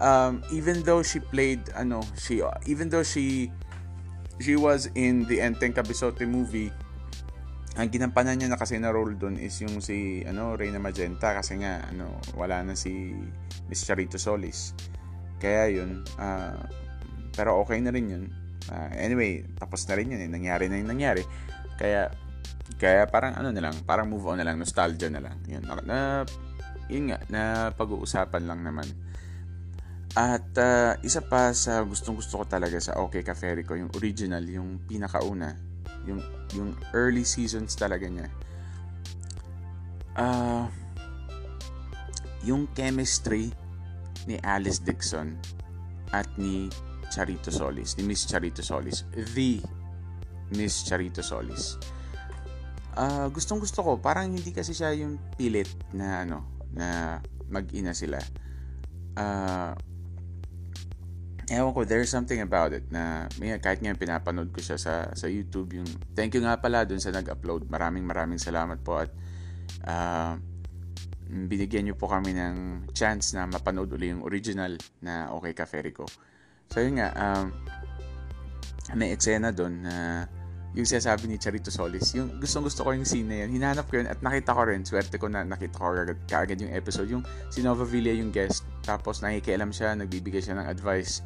Um, 0.00 0.44
even 0.52 0.84
though 0.84 1.04
she 1.04 1.20
played, 1.20 1.60
ano, 1.76 2.04
she, 2.16 2.40
even 2.64 2.88
though 2.88 3.04
she, 3.04 3.52
she 4.40 4.56
was 4.56 4.88
in 4.96 5.28
the 5.28 5.40
Enteng 5.40 5.76
Kabisote 5.76 6.24
movie, 6.24 6.72
ang 7.76 7.88
ginampanan 7.92 8.40
niya 8.40 8.48
na 8.48 8.58
kasi 8.58 8.80
na 8.80 8.88
role 8.88 9.20
doon 9.20 9.36
is 9.36 9.60
yung 9.60 9.84
si 9.84 10.24
ano 10.24 10.56
Reyna 10.56 10.80
Magenta 10.80 11.36
kasi 11.36 11.60
nga 11.60 11.84
ano 11.92 12.16
wala 12.32 12.64
na 12.64 12.72
si 12.72 13.12
Miss 13.68 13.84
Charito 13.84 14.16
Solis. 14.16 14.72
Kaya 15.36 15.68
yun 15.68 16.00
uh, 16.16 16.56
pero 17.36 17.60
okay 17.60 17.78
na 17.84 17.92
rin 17.92 18.08
yun. 18.08 18.24
Uh, 18.66 18.90
anyway, 18.96 19.44
tapos 19.60 19.84
na 19.86 19.94
rin 19.94 20.08
yun 20.08 20.24
eh. 20.24 20.30
Nangyari 20.32 20.72
na 20.72 20.80
yung 20.80 20.90
nangyari. 20.90 21.22
Kaya 21.76 22.08
kaya 22.80 23.06
parang 23.06 23.38
ano 23.38 23.54
na 23.54 23.62
lang, 23.62 23.76
parang 23.86 24.10
move 24.10 24.26
on 24.26 24.42
na 24.42 24.44
lang, 24.48 24.58
nostalgia 24.58 25.06
na 25.06 25.22
lang. 25.22 25.38
Yun, 25.46 25.62
na, 25.86 26.26
yun 26.90 27.14
nga, 27.14 27.18
na 27.30 27.42
pag-uusapan 27.76 28.42
lang 28.42 28.66
naman. 28.66 28.88
At 30.16 30.48
uh, 30.58 30.96
isa 31.04 31.22
pa 31.22 31.52
sa 31.52 31.84
gustong 31.84 32.18
gusto 32.18 32.42
ko 32.42 32.44
talaga 32.48 32.80
sa 32.80 32.98
OK 32.98 33.22
Caferico, 33.22 33.76
yung 33.76 33.92
original, 33.94 34.42
yung 34.48 34.82
pinakauna, 34.88 35.54
yung 36.06 36.22
yung 36.54 36.72
early 36.94 37.26
seasons 37.26 37.74
talaga 37.74 38.06
niya. 38.06 38.30
Uh, 40.16 40.64
yung 42.46 42.70
chemistry 42.72 43.52
ni 44.24 44.40
Alice 44.46 44.80
Dixon 44.80 45.36
at 46.14 46.30
ni 46.38 46.70
Charito 47.12 47.52
Solis 47.52 47.98
ni 47.98 48.06
Miss 48.06 48.24
Charito 48.24 48.62
Solis 48.64 49.04
the 49.34 49.60
Miss 50.54 50.86
Charito 50.86 51.20
Solis. 51.26 51.76
Uh, 52.96 53.28
gustong 53.28 53.60
gusto 53.60 53.84
ko. 53.84 54.00
Parang 54.00 54.30
hindi 54.30 54.54
kasi 54.54 54.72
siya 54.72 54.94
yung 54.96 55.20
pilit 55.36 55.68
na 55.92 56.24
ano 56.24 56.64
na 56.72 57.18
mag-ina 57.50 57.92
sila. 57.92 58.16
Uh, 59.16 59.74
ewan 61.50 61.72
ko, 61.74 61.86
there's 61.86 62.10
something 62.10 62.42
about 62.42 62.74
it 62.74 62.86
na 62.90 63.30
may, 63.38 63.54
kahit 63.62 63.78
nga 63.78 63.94
pinapanood 63.94 64.50
ko 64.50 64.58
siya 64.58 64.78
sa, 64.78 64.94
sa 65.14 65.26
YouTube 65.30 65.78
yung 65.78 65.88
thank 66.16 66.34
you 66.34 66.42
nga 66.42 66.58
pala 66.58 66.82
dun 66.82 66.98
sa 66.98 67.14
nag-upload. 67.14 67.70
Maraming 67.70 68.02
maraming 68.02 68.42
salamat 68.42 68.82
po 68.82 68.98
at 68.98 69.10
uh, 69.86 70.34
binigyan 71.26 71.90
niyo 71.90 71.94
po 71.98 72.06
kami 72.06 72.34
ng 72.34 72.86
chance 72.94 73.34
na 73.34 73.50
mapanood 73.50 73.90
uli 73.90 74.14
yung 74.14 74.22
original 74.22 74.78
na 75.02 75.30
Okay 75.34 75.52
Caferico 75.58 76.06
so 76.70 76.78
yun 76.78 77.02
nga 77.02 77.10
um, 77.14 77.50
may 78.94 79.10
eksena 79.10 79.50
doon 79.50 79.82
na 79.82 80.26
yung 80.76 80.84
sinasabi 80.84 81.24
ni 81.24 81.40
Charito 81.40 81.72
Solis, 81.72 82.12
yung 82.12 82.36
gustong 82.36 82.68
gusto 82.68 82.84
ko 82.84 82.92
yung 82.92 83.08
scene 83.08 83.24
na 83.24 83.36
yun, 83.42 83.56
hinanap 83.56 83.88
ko 83.88 83.96
yun 83.96 84.12
at 84.12 84.20
nakita 84.20 84.52
ko 84.52 84.68
rin, 84.68 84.84
swerte 84.84 85.16
ko 85.16 85.24
na 85.24 85.40
nakita 85.40 85.80
ko 85.80 85.96
agad, 85.96 86.20
kaagad 86.28 86.60
yung 86.60 86.68
episode, 86.76 87.08
yung 87.08 87.24
si 87.48 87.64
Nova 87.64 87.88
Villa 87.88 88.12
yung 88.12 88.28
guest, 88.28 88.60
tapos 88.84 89.24
nakikialam 89.24 89.72
siya, 89.72 89.96
nagbibigay 89.96 90.44
siya 90.44 90.60
ng 90.60 90.68
advice 90.68 91.24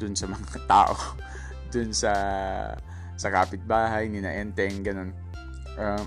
dun 0.00 0.16
sa 0.16 0.24
mga 0.32 0.64
tao, 0.72 0.96
dun 1.68 1.92
sa 1.92 2.12
sa 3.16 3.28
kapitbahay, 3.28 4.08
ni 4.08 4.24
na 4.24 4.32
Enteng, 4.32 4.80
ganun. 4.80 5.12
Uh, 5.76 6.00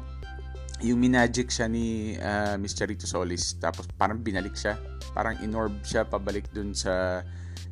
yung 0.81 0.97
minagic 0.97 1.53
siya 1.53 1.69
ni 1.69 2.17
uh, 2.17 2.57
Miss 2.57 2.73
Charito 2.73 3.05
Solis, 3.05 3.53
tapos 3.61 3.85
parang 4.01 4.17
binalik 4.17 4.57
siya, 4.57 4.81
parang 5.13 5.37
inorb 5.45 5.77
siya 5.85 6.09
pabalik 6.09 6.49
dun 6.49 6.73
sa 6.73 7.21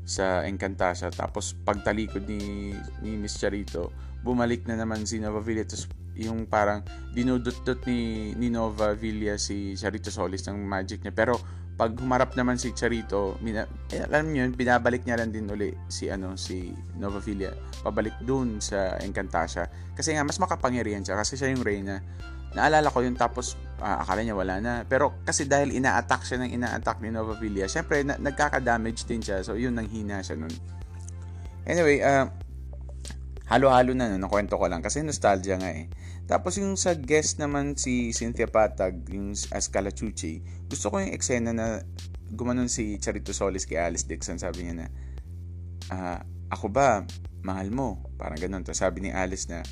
sa 0.08 0.46
Encantasia, 0.46 1.10
tapos 1.10 1.58
pagtalikod 1.66 2.24
ni, 2.30 2.72
ni 3.02 3.12
Miss 3.18 3.36
Charito, 3.36 3.92
bumalik 4.26 4.66
na 4.70 4.80
naman 4.80 5.06
si 5.06 5.22
Nova 5.22 5.42
Villa. 5.42 5.66
Tapos 5.68 5.90
yung 6.18 6.50
parang 6.50 6.82
dinudot-dot 7.14 7.86
ni, 7.86 8.34
ni 8.34 8.50
Nova 8.50 8.98
Villa 8.98 9.38
si 9.38 9.78
Charito 9.78 10.10
Solis 10.10 10.46
ng 10.50 10.58
magic 10.58 11.06
niya. 11.06 11.14
Pero 11.14 11.38
pag 11.78 11.94
humarap 11.94 12.34
naman 12.34 12.58
si 12.58 12.74
Charito 12.74 13.38
mina, 13.38 13.70
eh, 13.94 14.02
alam 14.02 14.34
niyo 14.34 14.50
binabalik 14.50 15.06
niya 15.06 15.22
lang 15.22 15.30
din 15.30 15.46
uli 15.46 15.78
si 15.86 16.10
ano 16.10 16.34
si 16.34 16.74
Nova 16.98 17.22
Villa. 17.22 17.54
Pabalik 17.86 18.18
dun 18.26 18.58
sa 18.58 18.98
Encantasia 18.98 19.70
kasi 19.94 20.18
nga 20.18 20.26
mas 20.26 20.42
makapangyarihan 20.42 21.06
siya. 21.06 21.14
Kasi 21.22 21.38
siya 21.38 21.54
yung 21.54 21.62
reyna. 21.62 22.02
Naalala 22.58 22.90
ko 22.90 23.06
yun 23.06 23.14
tapos 23.14 23.54
uh, 23.78 24.02
akala 24.02 24.26
niya 24.26 24.34
wala 24.34 24.58
na. 24.58 24.74
Pero 24.90 25.22
kasi 25.22 25.46
dahil 25.46 25.70
ina-attack 25.78 26.26
siya 26.26 26.42
ng 26.42 26.50
ina-attack 26.58 26.98
ni 27.06 27.14
Nova 27.14 27.38
Villa 27.38 27.70
syempre 27.70 28.02
na, 28.02 28.18
nagkaka-damage 28.18 29.06
din 29.06 29.22
siya. 29.22 29.46
So 29.46 29.54
yun 29.54 29.78
nang 29.78 29.86
hina 29.86 30.26
siya 30.26 30.34
nun. 30.34 30.54
Anyway 31.70 32.02
uh, 32.02 32.26
halo-halo 33.48 33.96
na 33.96 34.12
no, 34.12 34.20
nakwento 34.20 34.60
ko 34.60 34.68
lang 34.68 34.84
kasi 34.84 35.00
nostalgia 35.02 35.56
nga 35.56 35.72
eh. 35.72 35.88
Tapos 36.28 36.60
yung 36.60 36.76
sa 36.76 36.92
guest 37.00 37.40
naman 37.40 37.80
si 37.80 38.12
Cynthia 38.12 38.52
Patag, 38.52 39.08
yung 39.08 39.32
as 39.56 39.72
Calachuchi, 39.72 40.44
gusto 40.68 40.92
ko 40.92 41.00
yung 41.00 41.16
eksena 41.16 41.56
na 41.56 41.80
gumanon 42.28 42.68
si 42.68 43.00
Charito 43.00 43.32
Solis 43.32 43.64
kay 43.64 43.80
Alice 43.80 44.04
Dixon, 44.04 44.36
sabi 44.36 44.68
niya 44.68 44.84
na, 44.84 44.88
uh, 45.96 46.20
ako 46.52 46.68
ba, 46.68 47.08
mahal 47.40 47.72
mo? 47.72 48.04
Parang 48.20 48.36
ganun. 48.36 48.68
Tapos 48.68 48.84
sabi 48.84 49.08
ni 49.08 49.16
Alice 49.16 49.48
na, 49.48 49.64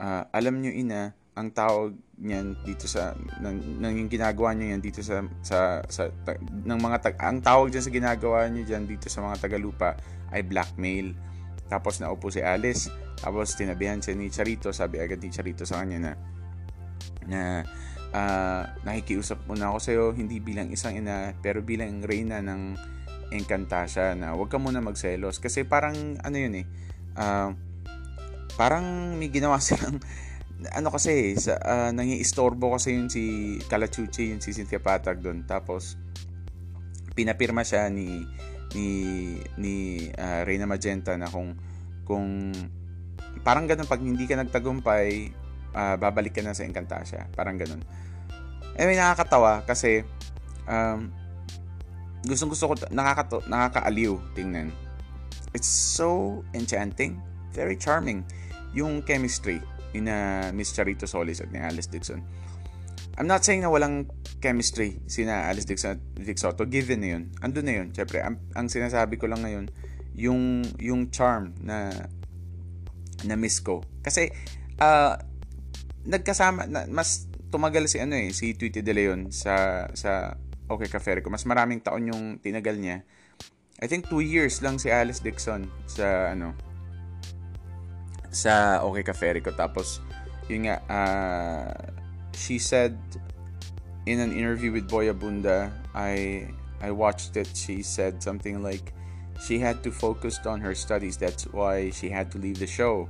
uh, 0.00 0.24
alam 0.32 0.56
niyo 0.64 0.72
ina, 0.72 1.12
ang 1.36 1.52
tawag 1.52 1.92
niyan 2.16 2.56
dito 2.64 2.88
sa 2.88 3.12
ng, 3.44 3.76
ng 3.84 3.92
yung 4.00 4.08
ginagawa 4.08 4.56
niyo 4.56 4.72
yan 4.72 4.80
dito 4.80 5.04
sa 5.04 5.20
sa 5.44 5.84
sa 5.84 6.08
ta, 6.24 6.32
ng 6.40 6.80
mga 6.80 6.96
tag, 7.04 7.16
ang 7.20 7.44
tawag 7.44 7.68
diyan 7.68 7.84
sa 7.84 7.92
ginagawa 7.92 8.48
niyo 8.48 8.64
diyan 8.64 8.88
dito 8.88 9.12
sa 9.12 9.20
mga 9.20 9.44
tagalupa 9.44 10.00
ay 10.32 10.40
blackmail 10.40 11.12
tapos 11.66 11.98
naupo 11.98 12.30
si 12.30 12.42
Alice. 12.42 12.88
Tapos 13.16 13.56
tinabihan 13.58 13.98
siya 13.98 14.14
ni 14.14 14.30
Charito. 14.30 14.70
Sabi 14.70 15.02
agad 15.02 15.18
ni 15.22 15.30
Charito 15.32 15.66
sa 15.66 15.82
kanya 15.82 15.98
na 15.98 16.12
na 17.26 17.42
uh, 18.14 18.62
nakikiusap 18.86 19.44
muna 19.50 19.72
ako 19.72 19.78
sa 19.82 19.90
iyo 19.92 20.04
hindi 20.14 20.38
bilang 20.38 20.70
isang 20.70 20.94
ina 20.94 21.34
pero 21.42 21.60
bilang 21.60 22.02
reyna 22.06 22.40
ng 22.40 22.94
Encantasia 23.34 24.14
na 24.14 24.38
huwag 24.38 24.54
ka 24.54 24.62
muna 24.62 24.78
magselos 24.78 25.42
kasi 25.42 25.66
parang 25.66 26.14
ano 26.22 26.36
yun 26.38 26.62
eh 26.62 26.66
uh, 27.18 27.50
parang 28.54 29.18
may 29.18 29.28
ginawa 29.34 29.58
silang 29.64 29.98
ano 30.72 30.88
kasi 30.88 31.34
sa 31.36 31.58
uh, 31.58 31.90
nangiistorbo 31.90 32.72
kasi 32.78 32.94
yun 32.94 33.10
si 33.10 33.56
Calachuchi 33.66 34.30
yun 34.30 34.38
si 34.38 34.54
Cynthia 34.54 34.78
Patag 34.78 35.20
doon 35.20 35.42
tapos 35.42 35.98
pinapirma 37.18 37.66
siya 37.66 37.90
ni 37.90 38.22
ni 38.74 38.88
ni 39.60 40.08
uh, 40.10 40.42
Reyna 40.42 40.66
Magenta 40.66 41.14
na 41.14 41.30
kung 41.30 41.54
kung 42.02 42.50
parang 43.46 43.68
ganun 43.68 43.86
pag 43.86 44.02
hindi 44.02 44.26
ka 44.26 44.40
nagtagumpay 44.40 45.30
uh, 45.76 45.94
babalik 46.00 46.34
ka 46.34 46.42
na 46.42 46.56
sa 46.56 46.66
Encantasia 46.66 47.30
parang 47.36 47.60
ganun. 47.60 47.84
May 48.76 48.98
nakakatawa 48.98 49.64
kasi 49.64 50.04
um, 50.68 51.08
gustong 52.26 52.52
gusto 52.52 52.68
ko 52.68 52.74
nakakato, 52.92 53.40
nakakaaliw 53.46 54.18
tingnan. 54.36 54.74
It's 55.54 55.70
so 55.70 56.42
enchanting 56.52 57.22
very 57.56 57.78
charming. 57.80 58.26
Yung 58.76 59.00
chemistry 59.00 59.62
ni 59.96 60.04
na 60.04 60.50
Miss 60.52 60.76
Charito 60.76 61.08
Solis 61.08 61.40
at 61.40 61.48
ni 61.48 61.56
Alice 61.56 61.88
Dixon 61.88 62.20
I'm 63.16 63.24
not 63.24 63.44
saying 63.48 63.64
na 63.64 63.72
walang 63.72 64.12
chemistry 64.44 65.00
sina 65.08 65.48
Alice 65.48 65.64
Dixon 65.64 65.96
at 65.96 66.00
Vic 66.20 66.36
Soto. 66.36 66.68
Given 66.68 67.00
na 67.00 67.08
yun. 67.16 67.32
Andun 67.40 67.64
na 67.64 67.74
yun. 67.80 67.88
Siyempre, 67.96 68.20
ang, 68.20 68.36
ang 68.52 68.68
sinasabi 68.68 69.16
ko 69.16 69.24
lang 69.24 69.40
ngayon, 69.40 69.72
yung, 70.16 70.64
yung 70.76 71.08
charm 71.08 71.56
na 71.64 71.92
na 73.24 73.34
miss 73.40 73.64
ko. 73.64 73.80
Kasi, 74.04 74.28
uh, 74.76 75.16
nagkasama, 76.04 76.68
na, 76.68 76.84
mas 76.92 77.24
tumagal 77.48 77.88
si 77.88 77.96
ano 77.96 78.12
eh, 78.20 78.36
si 78.36 78.52
Tweety 78.52 78.84
De 78.84 78.92
Leon 78.92 79.32
sa, 79.32 79.88
sa 79.96 80.36
Okay 80.68 80.92
Cafe 80.92 81.24
ko. 81.24 81.32
Mas 81.32 81.48
maraming 81.48 81.80
taon 81.80 82.12
yung 82.12 82.24
tinagal 82.44 82.76
niya. 82.76 83.00
I 83.80 83.88
think 83.88 84.12
two 84.12 84.20
years 84.20 84.60
lang 84.60 84.76
si 84.76 84.92
Alice 84.92 85.20
Dixon 85.20 85.68
sa 85.88 86.32
ano 86.32 86.52
sa 88.28 88.84
Okay 88.84 89.04
Cafe 89.04 89.40
ko. 89.40 89.56
Tapos, 89.56 90.04
yun 90.52 90.68
nga, 90.68 90.84
uh, 90.92 91.72
she 92.36 92.60
said 92.60 92.94
in 94.04 94.20
an 94.20 94.30
interview 94.30 94.70
with 94.70 94.86
Boya 94.86 95.16
Bunda, 95.16 95.72
I 95.96 96.46
I 96.84 96.92
watched 96.92 97.34
it. 97.40 97.48
She 97.56 97.80
said 97.80 98.20
something 98.22 98.60
like 98.62 98.92
she 99.40 99.58
had 99.58 99.80
to 99.82 99.90
focus 99.90 100.38
on 100.44 100.60
her 100.60 100.76
studies. 100.76 101.16
That's 101.16 101.48
why 101.50 101.90
she 101.90 102.12
had 102.12 102.28
to 102.32 102.38
leave 102.38 102.60
the 102.60 102.68
show. 102.68 103.08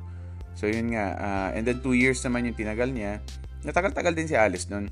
So 0.56 0.70
yun 0.70 0.96
nga, 0.96 1.18
uh, 1.20 1.48
and 1.52 1.66
then 1.66 1.82
two 1.84 1.92
years 1.92 2.22
naman 2.24 2.48
yung 2.48 2.56
tinagal 2.56 2.88
niya. 2.94 3.20
Natagal-tagal 3.66 4.16
din 4.16 4.30
si 4.30 4.38
Alice 4.38 4.70
nun. 4.72 4.88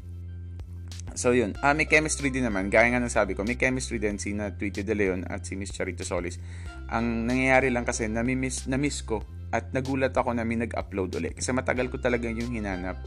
So 1.15 1.31
yun, 1.31 1.55
uh, 1.63 1.73
may 1.73 1.87
chemistry 1.87 2.29
din 2.29 2.45
naman. 2.45 2.69
Gaya 2.69 2.91
nga 2.91 3.01
ng 3.01 3.09
sabi 3.09 3.33
ko, 3.39 3.47
may 3.47 3.55
chemistry 3.55 4.03
din 4.03 4.19
si 4.19 4.35
na 4.35 4.51
Tweety 4.51 4.83
De 4.83 4.93
Leon 4.93 5.25
at 5.31 5.47
si 5.47 5.55
Miss 5.55 5.71
Charito 5.71 6.03
Solis. 6.03 6.43
Ang 6.91 7.31
nangyayari 7.31 7.71
lang 7.71 7.87
kasi, 7.87 8.11
nami-miss, 8.11 8.67
ko 9.07 9.23
at 9.55 9.71
nagulat 9.71 10.11
ako 10.11 10.35
na 10.35 10.43
may 10.43 10.59
nag-upload 10.59 11.15
ulit. 11.15 11.39
Kasi 11.39 11.55
matagal 11.55 11.87
ko 11.87 12.03
talaga 12.03 12.27
yung 12.27 12.51
hinanap 12.51 12.99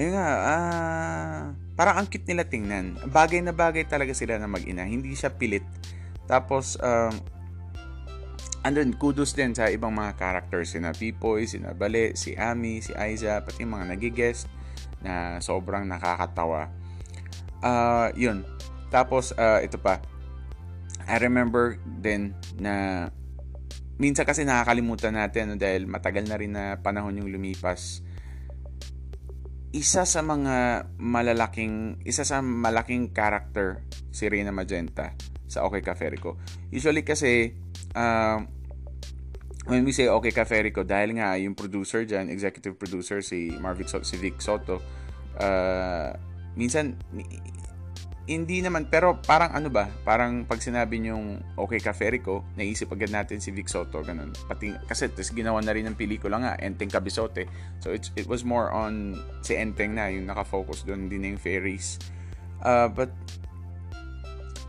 ayun 0.00 0.16
nga, 0.16 0.28
ah, 0.48 1.40
parang 1.76 2.00
ang 2.00 2.08
cute 2.08 2.24
nila 2.24 2.48
tingnan. 2.48 2.96
Bagay 3.12 3.44
na 3.44 3.52
bagay 3.52 3.84
talaga 3.84 4.16
sila 4.16 4.40
na 4.40 4.48
mag-ina. 4.48 4.88
Hindi 4.88 5.12
siya 5.12 5.28
pilit. 5.28 5.60
Tapos, 6.24 6.80
um, 6.80 7.12
andun, 8.64 8.96
kudos 8.96 9.36
din 9.36 9.52
sa 9.52 9.68
ibang 9.68 9.92
mga 9.92 10.16
characters. 10.16 10.72
Sina 10.72 10.96
Pipoy, 10.96 11.44
sina 11.44 11.76
Bale, 11.76 12.16
si 12.16 12.32
Ami, 12.32 12.80
si 12.80 12.96
Aiza, 12.96 13.44
pati 13.44 13.68
mga 13.68 13.92
nagigest 13.92 14.48
na 15.04 15.36
sobrang 15.44 15.84
nakakatawa. 15.84 16.72
Uh, 17.60 18.08
yun. 18.16 18.40
Tapos, 18.88 19.36
uh, 19.36 19.60
ito 19.60 19.76
pa. 19.76 20.00
I 21.04 21.20
remember 21.20 21.76
din 22.00 22.32
na 22.56 23.08
minsan 24.00 24.24
kasi 24.24 24.48
nakakalimutan 24.48 25.12
natin 25.12 25.52
no, 25.52 25.60
dahil 25.60 25.84
matagal 25.84 26.24
na 26.24 26.36
rin 26.40 26.56
na 26.56 26.80
panahon 26.80 27.20
yung 27.20 27.28
lumipas 27.28 28.00
isa 29.70 30.02
sa 30.02 30.20
mga 30.22 30.86
malalaking, 30.98 32.02
isa 32.02 32.26
sa 32.26 32.42
malaking 32.42 33.14
character 33.14 33.86
si 34.10 34.26
Reyna 34.26 34.50
Magenta 34.50 35.14
sa 35.46 35.62
Okay 35.66 35.82
Caferico. 35.82 36.38
Usually 36.74 37.06
kasi, 37.06 37.54
uh, 37.94 38.38
when 39.70 39.86
we 39.86 39.94
say 39.94 40.10
Okay 40.10 40.34
Caferico, 40.34 40.82
dahil 40.82 41.14
nga 41.18 41.38
yung 41.38 41.54
producer 41.54 42.02
dyan, 42.02 42.30
executive 42.30 42.74
producer 42.74 43.22
si 43.22 43.54
Marvic 43.62 43.86
Soto, 43.86 44.02
si 44.02 44.18
Vic 44.18 44.42
Soto, 44.42 44.82
uh, 45.38 46.10
minsan 46.58 46.98
hindi 48.30 48.62
naman, 48.62 48.86
pero 48.86 49.18
parang 49.18 49.50
ano 49.50 49.74
ba, 49.74 49.90
parang 50.06 50.46
pag 50.46 50.62
sinabi 50.62 51.02
yung 51.02 51.42
okay 51.58 51.82
ka 51.82 51.90
Ferico, 51.90 52.46
naisip 52.54 52.94
agad 52.94 53.10
natin 53.10 53.42
si 53.42 53.50
Vic 53.50 53.66
Soto, 53.66 54.06
ganun. 54.06 54.30
Pati, 54.46 54.70
kasi 54.86 55.10
tas 55.10 55.34
ginawa 55.34 55.58
na 55.58 55.74
rin 55.74 55.90
ng 55.90 55.98
pelikula 55.98 56.38
nga, 56.38 56.52
Enteng 56.62 56.94
Kabisote. 56.94 57.50
So 57.82 57.90
it's, 57.90 58.14
it 58.14 58.30
was 58.30 58.46
more 58.46 58.70
on 58.70 59.18
si 59.42 59.58
Enteng 59.58 59.98
na, 59.98 60.06
yung 60.14 60.30
nakafocus 60.30 60.86
doon, 60.86 61.10
hindi 61.10 61.18
na 61.18 61.34
yung 61.34 61.42
fairies. 61.42 61.98
Uh, 62.62 62.86
but, 62.86 63.10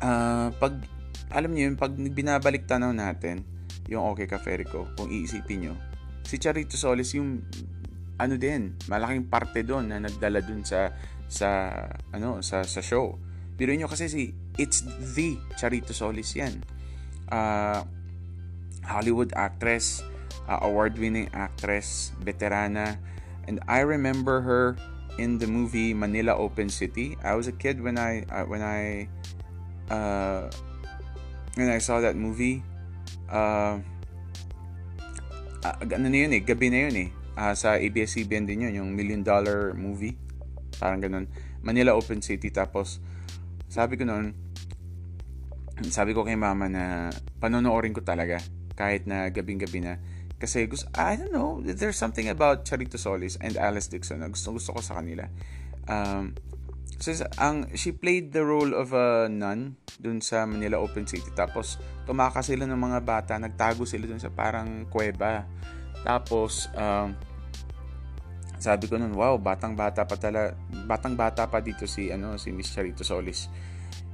uh, 0.01 0.49
pag, 0.57 0.81
alam 1.29 1.53
niyo 1.53 1.69
yun, 1.69 1.77
pag 1.77 1.93
binabalik 1.93 2.65
tanaw 2.65 2.89
natin, 2.89 3.45
yung 3.85 4.09
okay 4.09 4.25
ka 4.25 4.41
Ferico, 4.41 4.89
kung 4.97 5.13
iisipin 5.13 5.69
nyo, 5.69 5.73
si 6.25 6.41
Charito 6.41 6.81
Solis 6.81 7.13
yung 7.13 7.45
ano 8.17 8.37
din, 8.37 8.73
malaking 8.89 9.29
parte 9.29 9.65
doon 9.65 9.89
na 9.89 9.97
nagdala 9.97 10.45
doon 10.45 10.61
sa 10.61 10.93
sa 11.25 11.73
ano 12.13 12.41
sa 12.45 12.61
sa 12.61 12.81
show. 12.81 13.17
Biro 13.61 13.77
nyo 13.77 13.85
kasi 13.85 14.09
si 14.09 14.33
it's 14.57 14.81
the 15.13 15.37
Charito 15.53 15.93
Solis 15.93 16.33
yan. 16.33 16.65
Uh, 17.29 17.85
Hollywood 18.81 19.37
actress, 19.37 20.01
uh, 20.49 20.65
award-winning 20.65 21.29
actress, 21.37 22.09
veterana. 22.25 22.97
And 23.45 23.61
I 23.69 23.85
remember 23.85 24.41
her 24.41 24.81
in 25.21 25.37
the 25.37 25.45
movie 25.45 25.93
Manila 25.93 26.33
Open 26.41 26.73
City. 26.73 27.13
I 27.21 27.37
was 27.37 27.45
a 27.45 27.53
kid 27.53 27.77
when 27.77 28.01
I 28.01 28.25
uh, 28.33 28.49
when 28.49 28.65
I 28.65 29.05
uh, 29.93 30.49
when 31.53 31.69
I 31.69 31.77
saw 31.77 32.01
that 32.01 32.17
movie. 32.17 32.65
Uh, 33.29 33.77
uh, 35.61 35.75
ano 35.85 36.09
na 36.09 36.17
yun 36.17 36.33
eh, 36.33 36.41
gabi 36.41 36.73
na 36.73 36.89
yun 36.89 36.95
eh. 36.97 37.09
Uh, 37.37 37.53
sa 37.53 37.77
ABS-CBN 37.77 38.49
din 38.49 38.65
yun, 38.65 38.73
yung 38.73 38.89
Million 38.97 39.21
Dollar 39.21 39.77
Movie. 39.77 40.17
Parang 40.81 40.97
ganun. 40.97 41.29
Manila 41.61 41.93
Open 41.93 42.25
City. 42.25 42.49
Tapos, 42.49 42.97
sabi 43.71 43.95
ko 43.95 44.03
noon, 44.03 44.35
sabi 45.87 46.11
ko 46.11 46.27
kay 46.27 46.35
mama 46.35 46.67
na 46.67 47.07
panonoorin 47.39 47.95
ko 47.95 48.03
talaga 48.03 48.43
kahit 48.75 49.07
na 49.07 49.31
gabing-gabi 49.31 49.79
na. 49.79 49.95
Kasi 50.35 50.67
gusto, 50.67 50.91
I 50.97 51.15
don't 51.15 51.31
know, 51.31 51.63
there's 51.63 51.95
something 51.95 52.27
about 52.27 52.67
Charito 52.67 52.99
Solis 52.99 53.39
and 53.39 53.55
Alice 53.55 53.87
Dixon 53.87 54.19
na 54.19 54.27
gusto, 54.27 54.51
gusto 54.51 54.75
ko 54.75 54.81
sa 54.83 54.99
kanila. 54.99 55.29
Um, 55.87 56.35
so, 56.99 57.13
ang, 57.39 57.71
she 57.77 57.95
played 57.95 58.35
the 58.35 58.43
role 58.43 58.75
of 58.75 58.91
a 58.91 59.31
nun 59.31 59.79
dun 60.01 60.19
sa 60.19 60.43
Manila 60.43 60.81
Open 60.81 61.07
City. 61.07 61.31
Tapos, 61.31 61.79
tumakas 62.03 62.51
sila 62.51 62.67
ng 62.67 62.75
mga 62.75 62.99
bata, 63.07 63.37
nagtago 63.39 63.87
sila 63.87 64.09
dun 64.09 64.19
sa 64.19 64.33
parang 64.33 64.89
kuweba. 64.89 65.45
Tapos, 66.01 66.67
um, 66.73 67.13
sabi 68.61 68.85
ko 68.85 69.01
noon, 69.01 69.17
wow, 69.17 69.41
batang-bata 69.41 70.05
pa 70.05 70.15
tala, 70.21 70.53
batang-bata 70.85 71.49
pa 71.49 71.65
dito 71.65 71.89
si 71.89 72.13
ano 72.13 72.37
si 72.37 72.53
Miss 72.53 72.69
Charito 72.69 73.01
Solis. 73.01 73.49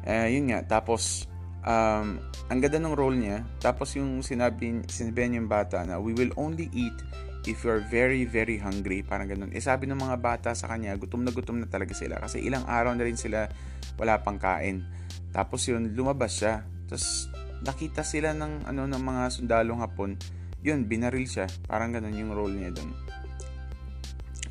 Uh, 0.08 0.28
yun 0.32 0.48
nga, 0.48 0.64
tapos 0.64 1.28
um, 1.68 2.16
ang 2.48 2.60
ganda 2.64 2.80
ng 2.80 2.96
role 2.96 3.20
niya. 3.20 3.44
Tapos 3.60 3.92
yung 4.00 4.24
sinabi, 4.24 4.88
sinabi 4.88 5.28
yung 5.36 5.52
bata 5.52 5.84
na 5.84 6.00
we 6.00 6.16
will 6.16 6.32
only 6.40 6.72
eat 6.72 6.96
if 7.44 7.64
you're 7.68 7.84
very, 7.92 8.24
very 8.24 8.56
hungry. 8.56 9.04
Parang 9.04 9.28
ganun. 9.28 9.52
Eh 9.52 9.60
sabi 9.60 9.84
ng 9.88 10.00
mga 10.00 10.16
bata 10.20 10.50
sa 10.56 10.72
kanya, 10.72 10.96
gutom 10.96 11.28
na 11.28 11.32
gutom 11.36 11.60
na 11.60 11.68
talaga 11.68 11.92
sila. 11.92 12.24
Kasi 12.24 12.40
ilang 12.40 12.64
araw 12.64 12.96
na 12.96 13.04
rin 13.04 13.20
sila 13.20 13.52
wala 14.00 14.24
pang 14.24 14.40
kain. 14.40 14.88
Tapos 15.36 15.68
yun, 15.68 15.92
lumabas 15.92 16.40
siya. 16.40 16.64
Tapos 16.88 17.28
nakita 17.68 18.08
sila 18.08 18.32
ng, 18.32 18.68
ano, 18.68 18.88
ng 18.88 19.04
mga 19.04 19.24
sundalong 19.32 19.84
hapon. 19.84 20.16
Yun, 20.64 20.88
binaril 20.88 21.28
siya. 21.28 21.52
Parang 21.68 21.92
ganun 21.92 22.16
yung 22.16 22.32
role 22.32 22.56
niya 22.56 22.72
doon. 22.72 22.92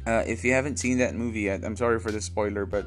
Uh, 0.06 0.22
if 0.22 0.46
you 0.46 0.54
haven't 0.54 0.78
seen 0.78 1.02
that 1.02 1.18
movie 1.18 1.50
yet, 1.50 1.66
I'm 1.66 1.74
sorry 1.74 1.98
for 1.98 2.14
the 2.14 2.22
spoiler, 2.22 2.62
but 2.62 2.86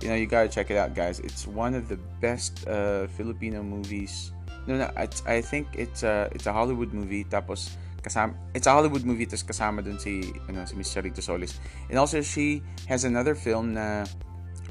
you 0.00 0.08
know 0.08 0.16
you 0.16 0.26
gotta 0.26 0.48
check 0.48 0.70
it 0.70 0.76
out, 0.76 0.94
guys. 0.94 1.20
It's 1.20 1.46
one 1.46 1.74
of 1.74 1.88
the 1.88 1.96
best 2.20 2.66
uh, 2.66 3.06
Filipino 3.14 3.62
movies. 3.62 4.32
No, 4.66 4.76
no, 4.76 4.88
it's, 4.96 5.22
I 5.24 5.40
think 5.40 5.68
it's 5.76 6.02
a 6.02 6.28
it's 6.32 6.46
a 6.46 6.52
Hollywood 6.52 6.92
movie. 6.92 7.24
Tapos 7.24 7.76
kasama, 8.00 8.36
it's 8.52 8.66
a 8.66 8.72
Hollywood 8.72 9.04
movie. 9.04 9.26
Tapos 9.28 9.44
kasama 9.44 9.84
dun 9.84 10.00
si 10.00 10.32
ano 10.48 10.64
si 10.64 10.74
Miss 10.76 10.92
Charito 10.92 11.20
Solis. 11.20 11.60
And 11.88 11.98
also 12.00 12.20
she 12.20 12.64
has 12.88 13.04
another 13.04 13.36
film 13.36 13.76
na 13.76 14.08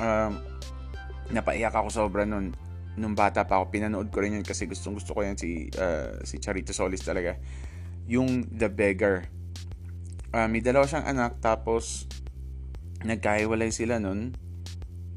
um, 0.02 0.42
napaiyak 1.30 1.74
ako 1.78 1.90
sobra 1.94 2.26
nun 2.26 2.54
nung 2.98 3.14
bata 3.14 3.46
pa 3.46 3.62
ako. 3.62 3.74
Pinanood 3.74 4.10
ko 4.10 4.26
rin 4.26 4.34
yun 4.34 4.46
kasi 4.46 4.66
gustong 4.66 4.98
gusto 4.98 5.14
ko 5.14 5.22
yan 5.22 5.38
si 5.38 5.70
uh, 5.78 6.20
si 6.26 6.42
Charito 6.42 6.74
Solis 6.74 7.06
talaga. 7.06 7.38
Yung 8.10 8.50
The 8.50 8.74
Beggar 8.74 9.30
uh, 10.34 10.48
may 10.50 10.62
dalawa 10.62 10.86
siyang 10.86 11.06
anak 11.06 11.42
tapos 11.42 12.10
nagkahiwalay 13.06 13.72
sila 13.72 13.98
nun 13.98 14.36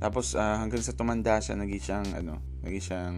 tapos 0.03 0.35
uh, 0.35 0.59
hanggang 0.59 0.83
sa 0.83 0.91
tumanda 0.91 1.39
siya 1.39 1.55
naging 1.55 1.79
siyang 1.79 2.09
ano 2.19 2.43
naging 2.67 2.83
siyang 2.83 3.17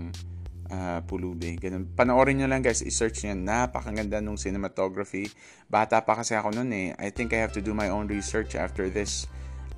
uh, 0.69 1.01
pulubi 1.09 1.57
ganun 1.57 1.89
panoorin 1.89 2.37
niyo 2.37 2.49
lang 2.53 2.61
guys 2.61 2.85
i-search 2.85 3.25
niyo 3.25 3.41
napakaganda 3.41 4.21
nung 4.21 4.37
cinematography 4.37 5.33
bata 5.73 6.05
pa 6.05 6.21
kasi 6.21 6.37
ako 6.37 6.53
noon 6.61 6.71
eh 6.77 6.89
I 7.01 7.09
think 7.09 7.33
I 7.33 7.41
have 7.41 7.57
to 7.57 7.65
do 7.65 7.73
my 7.73 7.89
own 7.89 8.05
research 8.13 8.53
after 8.53 8.93
this 8.93 9.25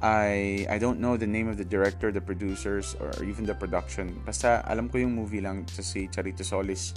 I 0.02 0.66
I 0.68 0.76
don't 0.76 1.00
know 1.00 1.16
the 1.16 1.30
name 1.30 1.48
of 1.48 1.56
the 1.56 1.64
director, 1.64 2.12
the 2.12 2.20
producers, 2.20 2.92
or 3.00 3.08
even 3.24 3.48
the 3.48 3.56
production. 3.56 4.12
Basta 4.28 4.60
alam 4.68 4.92
ko 4.92 5.00
yung 5.00 5.16
movie 5.16 5.40
lang 5.40 5.64
sa 5.72 5.80
si 5.80 6.04
Charito 6.12 6.44
Solis. 6.44 6.92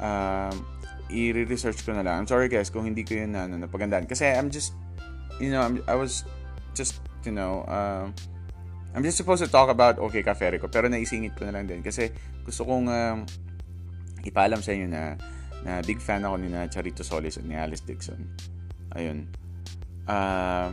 Um, 0.00 0.64
i-research 1.12 1.84
ko 1.84 1.92
na 1.92 2.00
lang. 2.00 2.24
I'm 2.24 2.28
sorry 2.28 2.48
guys 2.48 2.72
kung 2.72 2.88
hindi 2.88 3.04
ko 3.04 3.20
yun 3.20 3.36
na 3.36 3.44
ano, 3.44 3.60
napagandaan. 3.60 4.08
Kasi 4.08 4.24
I'm 4.24 4.48
just, 4.48 4.72
you 5.36 5.52
know, 5.52 5.60
I'm, 5.60 5.84
I 5.84 6.00
was 6.00 6.24
just, 6.72 7.04
you 7.28 7.32
know, 7.36 7.68
uh, 7.68 8.08
I'm 8.94 9.02
just 9.02 9.18
supposed 9.18 9.42
to 9.42 9.50
talk 9.50 9.66
about 9.68 9.98
Okay 9.98 10.22
Cafe 10.22 10.54
ko. 10.62 10.70
Pero 10.70 10.86
naisingit 10.86 11.34
ko 11.34 11.42
na 11.44 11.58
lang 11.58 11.66
din. 11.66 11.82
Kasi 11.82 12.14
gusto 12.46 12.62
kong 12.62 12.86
um, 12.86 13.18
ipaalam 14.22 14.62
sa 14.62 14.70
inyo 14.70 14.86
na, 14.86 15.18
na 15.66 15.82
big 15.82 15.98
fan 15.98 16.22
ako 16.22 16.38
ni 16.38 16.46
na 16.46 16.70
Charito 16.70 17.02
Solis 17.02 17.36
at 17.36 17.44
ni 17.44 17.58
Alice 17.58 17.82
Dixon. 17.82 18.22
Ayun. 18.94 19.26
Uh, 20.06 20.70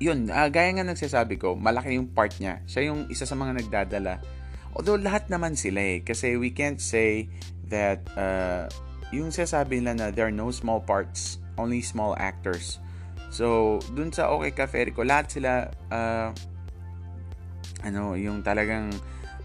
yun, 0.00 0.30
uh, 0.32 0.48
gaya 0.48 0.72
nga 0.72 0.86
nagsasabi 0.86 1.36
ko, 1.36 1.52
malaki 1.58 2.00
yung 2.00 2.08
part 2.16 2.32
niya. 2.40 2.64
Siya 2.64 2.88
yung 2.88 3.10
isa 3.12 3.28
sa 3.28 3.36
mga 3.36 3.60
nagdadala. 3.60 4.24
Although 4.72 4.96
lahat 4.96 5.28
naman 5.28 5.52
sila 5.52 5.84
eh. 5.84 6.00
Kasi 6.00 6.40
we 6.40 6.48
can't 6.48 6.80
say 6.80 7.28
that 7.68 8.00
uh, 8.16 8.70
yung 9.12 9.28
sasabi 9.34 9.84
nila 9.84 9.92
na 9.92 10.06
there 10.08 10.30
are 10.30 10.34
no 10.34 10.48
small 10.48 10.80
parts, 10.80 11.42
only 11.60 11.84
small 11.84 12.16
actors. 12.16 12.80
So, 13.28 13.78
dun 13.92 14.10
sa 14.10 14.32
Okay 14.32 14.52
Cafe 14.56 14.88
ko, 14.90 15.04
lahat 15.04 15.28
sila, 15.28 15.68
uh, 15.92 16.32
ano, 17.84 18.16
yung 18.16 18.40
talagang 18.40 18.92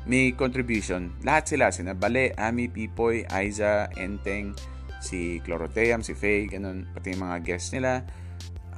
may 0.08 0.36
contribution. 0.36 1.16
Lahat 1.24 1.48
sila, 1.48 1.72
sina 1.72 1.96
Bale, 1.96 2.36
Ami, 2.36 2.68
Pipoy, 2.68 3.28
Aiza, 3.28 3.92
Enteng, 3.96 4.56
si 5.04 5.40
Cloroteam, 5.44 6.04
si 6.04 6.16
Faye, 6.16 6.48
ganun, 6.48 6.88
pati 6.92 7.16
yung 7.16 7.28
mga 7.28 7.38
guests 7.44 7.72
nila. 7.76 8.04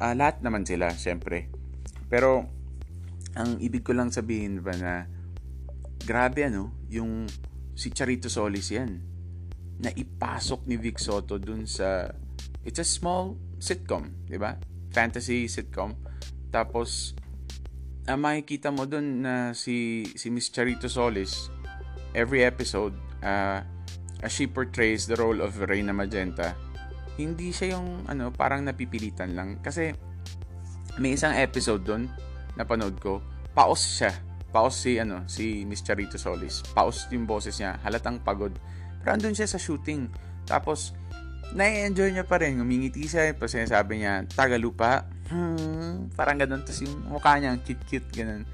Uh, 0.01 0.13
lahat 0.17 0.41
naman 0.41 0.65
sila, 0.65 0.89
syempre. 0.93 1.49
Pero, 2.09 2.49
ang 3.35 3.59
ibig 3.61 3.85
ko 3.85 3.93
lang 3.93 4.09
sabihin 4.09 4.61
ba 4.61 4.73
na, 4.73 5.05
grabe 6.05 6.45
ano, 6.45 6.71
yung 6.87 7.25
si 7.75 7.91
Charito 7.91 8.31
Solis 8.31 8.71
yan 8.71 9.01
na 9.83 9.91
ipasok 9.91 10.63
ni 10.71 10.79
Vic 10.79 11.01
Soto 11.01 11.35
dun 11.35 11.67
sa 11.67 12.07
it's 12.63 12.79
a 12.79 12.87
small 12.87 13.35
sitcom, 13.59 14.07
'di 14.29 14.39
ba? 14.39 14.55
Fantasy 14.95 15.51
sitcom. 15.51 15.91
Tapos 16.55 17.11
ang 18.07 18.23
makikita 18.23 18.71
mo 18.71 18.87
dun 18.87 19.27
na 19.27 19.51
si 19.51 20.07
si 20.15 20.31
Miss 20.31 20.47
Charito 20.47 20.87
Solis 20.87 21.51
every 22.15 22.47
episode 22.47 22.95
uh, 23.19 23.59
as 24.23 24.31
she 24.31 24.47
portrays 24.47 25.03
the 25.03 25.19
role 25.19 25.43
of 25.43 25.59
Reina 25.67 25.91
Magenta, 25.91 26.55
hindi 27.19 27.51
siya 27.51 27.75
yung 27.75 28.07
ano, 28.07 28.31
parang 28.31 28.63
napipilitan 28.63 29.35
lang 29.35 29.59
kasi 29.59 29.91
may 30.95 31.19
isang 31.19 31.35
episode 31.35 31.83
doon 31.83 32.07
na 32.55 32.63
panood 32.63 32.95
ko, 33.03 33.19
paos 33.51 33.83
siya. 33.83 34.15
Paos 34.55 34.79
si, 34.79 34.95
ano, 34.95 35.27
si 35.27 35.67
Miss 35.67 35.83
Charito 35.83 36.15
Solis. 36.15 36.63
Paos 36.71 37.11
yung 37.11 37.27
boses 37.27 37.59
niya. 37.59 37.75
Halatang 37.83 38.23
pagod. 38.23 38.55
Pero 39.03 39.11
andun 39.11 39.35
siya 39.35 39.51
sa 39.51 39.59
shooting. 39.59 40.07
Tapos, 40.47 40.95
na-enjoy 41.53 42.15
niya 42.15 42.25
pa 42.25 42.41
rin. 42.41 42.57
Ngumingiti 42.57 43.05
siya. 43.05 43.35
Tapos 43.35 43.53
sinasabi 43.53 44.01
niya, 44.01 44.25
Tagalupa. 44.31 45.05
Hmm, 45.29 46.09
parang 46.17 46.41
ganun. 46.41 46.65
Tapos 46.65 46.81
yung 46.81 46.95
mukha 47.05 47.37
niya, 47.37 47.59
cute-cute, 47.61 48.09
ganun. 48.15 48.47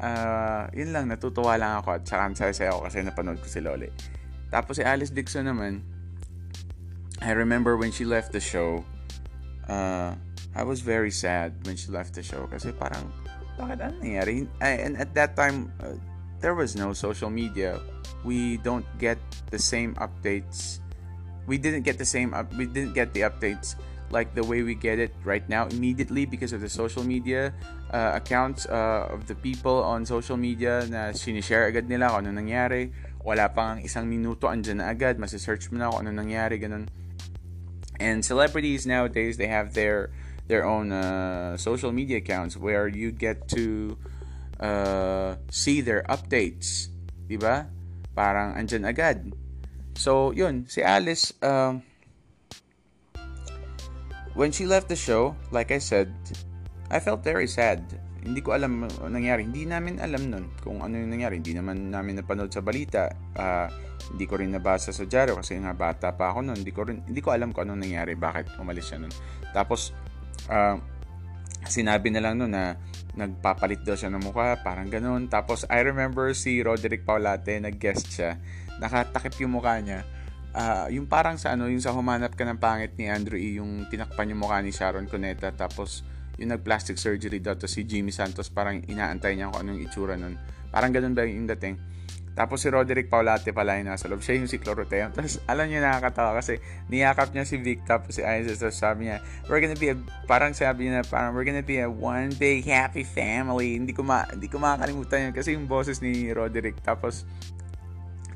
Uh, 0.00 0.64
yun 0.72 0.92
lang, 0.92 1.08
natutuwa 1.08 1.56
lang 1.56 1.80
ako. 1.80 1.96
At 1.96 2.04
saka 2.04 2.52
saya 2.52 2.76
ako 2.76 2.88
kasi 2.88 3.04
napanood 3.04 3.40
ko 3.40 3.48
si 3.48 3.60
Loli. 3.64 3.88
Tapos 4.50 4.76
si 4.76 4.84
Alice 4.84 5.14
Dixon 5.14 5.46
naman, 5.46 5.80
I 7.20 7.36
remember 7.36 7.76
when 7.76 7.92
she 7.92 8.08
left 8.08 8.32
the 8.32 8.40
show, 8.40 8.82
uh, 9.68 10.16
I 10.56 10.62
was 10.64 10.80
very 10.80 11.12
sad 11.12 11.54
when 11.62 11.76
she 11.76 11.92
left 11.92 12.16
the 12.16 12.24
show 12.24 12.48
kasi 12.50 12.72
parang 12.72 13.12
bakit 13.60 13.78
ano 13.84 13.94
nangyari? 14.00 14.48
And 14.64 14.96
at 14.96 15.12
that 15.14 15.36
time, 15.36 15.68
uh, 15.84 15.94
there 16.40 16.56
was 16.56 16.74
no 16.74 16.96
social 16.96 17.28
media. 17.28 17.76
We 18.24 18.56
don't 18.64 18.88
get 18.96 19.20
the 19.52 19.60
same 19.60 19.94
updates. 20.00 20.80
We 21.46 21.58
didn't 21.58 21.82
get 21.82 21.98
the 21.98 22.04
same 22.04 22.34
up. 22.34 22.52
We 22.54 22.66
didn't 22.66 22.94
get 22.94 23.12
the 23.12 23.22
updates 23.22 23.76
like 24.10 24.34
the 24.34 24.42
way 24.42 24.62
we 24.62 24.74
get 24.74 24.98
it 24.98 25.14
right 25.24 25.46
now 25.48 25.66
immediately 25.70 26.26
because 26.26 26.52
of 26.52 26.60
the 26.60 26.68
social 26.68 27.04
media 27.04 27.54
uh, 27.94 28.12
accounts 28.14 28.66
uh, 28.66 29.06
of 29.10 29.26
the 29.26 29.34
people 29.34 29.82
on 29.82 30.04
social 30.04 30.36
media 30.36 30.86
na 30.90 31.14
sinishare 31.14 31.70
agad 31.70 31.88
nila 31.88 32.10
kung 32.10 32.26
ano 32.26 32.42
nangyari. 32.42 32.90
Wala 33.22 33.52
pang 33.52 33.78
isang 33.84 34.08
minuto, 34.08 34.48
andyan 34.48 34.82
na 34.82 34.90
agad. 34.90 35.20
Masisearch 35.20 35.70
mo 35.70 35.78
na 35.78 35.92
kung 35.92 36.06
ano 36.06 36.10
nangyari, 36.10 36.58
ganun. 36.58 36.88
And 38.00 38.24
celebrities 38.24 38.88
nowadays, 38.88 39.36
they 39.36 39.48
have 39.48 39.76
their 39.76 40.10
their 40.48 40.66
own 40.66 40.90
uh, 40.90 41.54
social 41.60 41.92
media 41.92 42.18
accounts 42.18 42.56
where 42.56 42.88
you 42.88 43.12
get 43.12 43.46
to 43.54 43.94
uh, 44.58 45.36
see 45.52 45.80
their 45.84 46.02
updates. 46.08 46.90
Diba? 47.28 47.68
Parang 48.16 48.56
andyan 48.58 48.88
agad. 48.88 49.30
So, 50.00 50.32
yun. 50.32 50.64
Si 50.64 50.80
Alice, 50.80 51.36
um, 51.44 51.84
when 54.32 54.48
she 54.48 54.64
left 54.64 54.88
the 54.88 54.96
show, 54.96 55.36
like 55.52 55.68
I 55.68 55.76
said, 55.76 56.08
I 56.88 57.04
felt 57.04 57.20
very 57.20 57.44
sad. 57.44 57.84
Hindi 58.24 58.40
ko 58.40 58.56
alam 58.56 58.88
nangyari. 59.12 59.44
Hindi 59.44 59.68
namin 59.68 60.00
alam 60.00 60.32
nun 60.32 60.44
kung 60.64 60.80
ano 60.80 60.96
yung 60.96 61.12
nangyari. 61.12 61.44
Hindi 61.44 61.52
naman 61.52 61.92
namin 61.92 62.16
napanood 62.16 62.48
sa 62.48 62.64
balita. 62.64 63.12
Uh, 63.36 63.68
hindi 64.16 64.24
ko 64.24 64.40
rin 64.40 64.56
nabasa 64.56 64.88
sa 64.88 65.04
dyaryo 65.04 65.36
kasi 65.36 65.60
nga 65.60 65.76
bata 65.76 66.16
pa 66.16 66.32
ako 66.32 66.48
nun. 66.48 66.56
Hindi 66.64 66.72
ko, 66.72 66.88
rin, 66.88 67.04
hindi 67.04 67.20
ko 67.20 67.36
alam 67.36 67.52
kung 67.52 67.68
ano 67.68 67.76
nangyari. 67.76 68.16
Bakit 68.16 68.56
umalis 68.56 68.88
siya 68.88 69.04
nun. 69.04 69.12
Tapos, 69.52 69.92
uh, 70.48 70.80
sinabi 71.68 72.08
na 72.08 72.24
lang 72.24 72.40
noon 72.40 72.56
na 72.56 72.72
nagpapalit 73.20 73.84
daw 73.84 74.00
siya 74.00 74.08
ng 74.16 74.22
mukha, 74.24 74.56
parang 74.64 74.88
ganun. 74.88 75.28
Tapos 75.28 75.68
I 75.68 75.84
remember 75.84 76.32
si 76.32 76.64
Roderick 76.64 77.04
Paulate, 77.04 77.60
nag-guest 77.60 78.08
siya, 78.08 78.40
nakatakip 78.80 79.36
yung 79.44 79.60
mukha 79.60 79.76
niya. 79.78 80.02
Uh, 80.50 80.90
yung 80.90 81.06
parang 81.06 81.38
sa 81.38 81.54
ano, 81.54 81.70
yung 81.70 81.78
sa 81.78 81.94
humanap 81.94 82.34
ka 82.34 82.42
ng 82.42 82.58
pangit 82.58 82.98
ni 82.98 83.06
Andrew 83.06 83.38
E, 83.38 83.62
yung 83.62 83.86
tinakpan 83.86 84.34
yung 84.34 84.42
mukha 84.42 84.58
ni 84.58 84.74
Sharon 84.74 85.06
Cuneta, 85.06 85.54
tapos 85.54 86.02
yung 86.40 86.50
nag-plastic 86.56 86.96
surgery 86.96 87.38
daw 87.38 87.54
to 87.54 87.68
si 87.68 87.84
Jimmy 87.84 88.10
Santos, 88.10 88.48
parang 88.50 88.82
inaantay 88.88 89.36
niya 89.36 89.52
kung 89.52 89.62
anong 89.62 89.78
itsura 89.84 90.16
nun. 90.16 90.40
Parang 90.72 90.90
ganun 90.90 91.14
ba 91.14 91.28
yung 91.28 91.46
dating? 91.46 91.76
Tapos 92.30 92.62
si 92.62 92.70
Roderick 92.70 93.10
Paulate 93.10 93.50
pala 93.52 93.76
yung 93.76 93.92
nasa 93.92 94.06
loob. 94.06 94.22
Siya 94.22 94.40
yung 94.40 94.48
si 94.48 94.56
Cloroteo. 94.56 95.10
Tapos 95.16 95.42
alam 95.44 95.66
niyo 95.68 95.84
nakakatawa 95.84 96.38
kasi 96.38 96.62
niyakap 96.88 97.34
niya 97.34 97.44
si 97.44 97.60
Vic 97.60 97.84
tapos 97.84 98.16
si 98.16 98.22
Isis. 98.24 98.62
Tapos 98.62 98.78
sabi 98.78 99.10
niya, 99.10 99.20
we're 99.50 99.60
gonna 99.60 99.76
be 99.76 99.92
a, 99.92 99.96
parang 100.24 100.54
sabi 100.54 100.88
niya 100.88 101.04
parang 101.04 101.36
we're 101.36 101.44
gonna 101.44 101.60
be 101.60 101.82
a 101.82 101.90
one 101.90 102.32
big 102.38 102.64
happy 102.64 103.02
family. 103.02 103.76
Hindi 103.76 103.92
ko, 103.92 104.06
ma, 104.06 104.24
hindi 104.30 104.46
ko 104.46 104.56
makakalimutan 104.56 105.28
yun 105.28 105.34
kasi 105.36 105.52
yung 105.52 105.66
boses 105.68 106.00
ni 106.00 106.30
Roderick. 106.30 106.80
Tapos, 106.80 107.26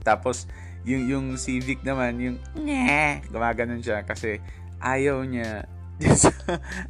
tapos 0.04 0.46
yung, 0.84 1.08
yung 1.08 1.26
si 1.40 1.58
Vic 1.64 1.80
naman, 1.80 2.20
yung 2.20 2.36
Nye! 2.60 3.24
gumaganon 3.32 3.80
siya 3.80 4.04
kasi 4.04 4.38
ayaw 4.84 5.24
niya 5.24 5.64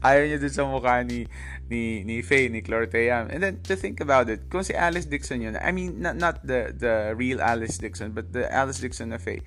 ayaw 0.07 0.23
niya 0.25 0.41
dun 0.41 0.55
sa 0.55 0.65
mukha 0.65 1.05
ni 1.05 1.29
ni 1.69 2.03
ni 2.09 2.25
Faye 2.25 2.49
ni 2.49 2.65
Clorteam 2.65 3.29
and 3.29 3.45
then 3.45 3.55
to 3.61 3.77
think 3.77 4.01
about 4.01 4.27
it 4.33 4.49
kung 4.49 4.65
si 4.65 4.73
Alice 4.73 5.05
Dixon 5.05 5.45
yun 5.45 5.61
I 5.61 5.77
mean 5.77 6.01
not, 6.01 6.17
not 6.17 6.41
the 6.41 6.73
the 6.73 7.13
real 7.13 7.45
Alice 7.45 7.77
Dixon 7.77 8.17
but 8.17 8.33
the 8.33 8.49
Alice 8.49 8.81
Dixon 8.81 9.13
na 9.13 9.21
Faye 9.21 9.45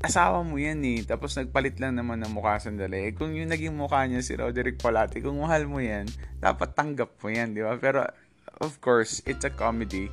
asawa 0.00 0.40
mo 0.40 0.56
yan 0.56 0.80
eh. 0.80 1.04
Tapos 1.04 1.36
nagpalit 1.36 1.76
lang 1.76 2.00
naman 2.00 2.24
ng 2.24 2.32
mukha 2.32 2.56
sandali. 2.56 3.08
Eh, 3.08 3.12
kung 3.12 3.36
yung 3.36 3.52
naging 3.52 3.76
mukha 3.76 4.08
niya 4.08 4.24
si 4.24 4.32
Roderick 4.32 4.80
Polati 4.80 5.20
kung 5.20 5.36
mahal 5.36 5.68
mo 5.68 5.76
yan 5.76 6.08
dapat 6.40 6.72
tanggap 6.72 7.20
mo 7.20 7.28
yan 7.28 7.52
di 7.52 7.60
ba? 7.60 7.76
Pero 7.76 8.08
of 8.64 8.80
course 8.80 9.20
it's 9.28 9.44
a 9.44 9.52
comedy 9.52 10.08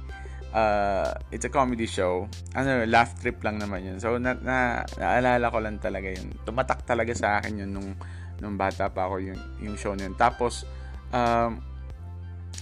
uh, 0.53 1.11
it's 1.31 1.47
a 1.47 1.51
comedy 1.51 1.87
show. 1.87 2.27
Ano, 2.55 2.83
laugh 2.87 3.15
trip 3.19 3.41
lang 3.43 3.59
naman 3.59 3.83
yun. 3.83 3.97
So, 3.97 4.19
na, 4.19 4.35
na, 4.37 4.83
naalala 4.99 5.51
ko 5.51 5.57
lang 5.59 5.79
talaga 5.79 6.11
yun. 6.11 6.35
Tumatak 6.43 6.83
talaga 6.87 7.11
sa 7.15 7.39
akin 7.39 7.65
yun 7.65 7.71
nung 7.73 7.89
nung 8.37 8.53
bata 8.53 8.93
pa 8.93 9.09
ako 9.09 9.17
yung, 9.33 9.41
yung 9.65 9.75
show 9.75 9.97
na 9.97 10.05
yun. 10.05 10.15
Tapos, 10.15 10.63
um, 11.09 11.57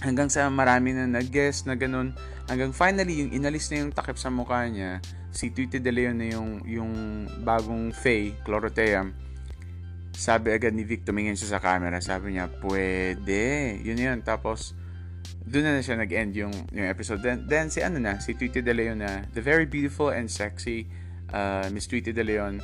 hanggang 0.00 0.32
sa 0.32 0.48
marami 0.48 0.96
na 0.96 1.04
nag-guess 1.04 1.68
na 1.68 1.76
ganun, 1.76 2.16
hanggang 2.48 2.72
finally, 2.72 3.24
yung 3.24 3.32
inalis 3.36 3.68
na 3.68 3.84
yung 3.84 3.92
takip 3.92 4.16
sa 4.16 4.32
mukha 4.32 4.64
niya, 4.68 5.04
si 5.36 5.52
Tweety 5.52 5.76
De 5.84 5.92
Leon 5.92 6.16
na 6.16 6.32
yung, 6.32 6.64
yung 6.64 6.92
bagong 7.44 7.92
Faye, 7.92 8.32
Cloroteum, 8.40 9.12
sabi 10.16 10.56
agad 10.56 10.72
ni 10.72 10.88
Vic, 10.88 11.04
tumingin 11.04 11.36
siya 11.36 11.56
sa 11.56 11.60
camera, 11.60 12.00
sabi 12.00 12.40
niya, 12.40 12.48
pwede. 12.64 13.76
Yun 13.84 14.00
yun. 14.00 14.18
Tapos, 14.24 14.72
doon 15.46 15.62
na, 15.62 15.82
siya 15.82 15.96
nag-end 15.96 16.34
yung, 16.34 16.54
yung 16.74 16.86
episode. 16.90 17.22
Then, 17.22 17.46
then 17.46 17.70
si 17.70 17.80
ano 17.82 18.02
na, 18.02 18.18
si 18.18 18.34
Tweety 18.34 18.60
De 18.60 18.74
Leon 18.74 18.98
na, 18.98 19.22
the 19.30 19.42
very 19.42 19.64
beautiful 19.64 20.10
and 20.10 20.26
sexy 20.26 20.90
uh, 21.32 21.70
Miss 21.70 21.86
Tweety 21.86 22.10
De 22.10 22.24
Leon 22.24 22.58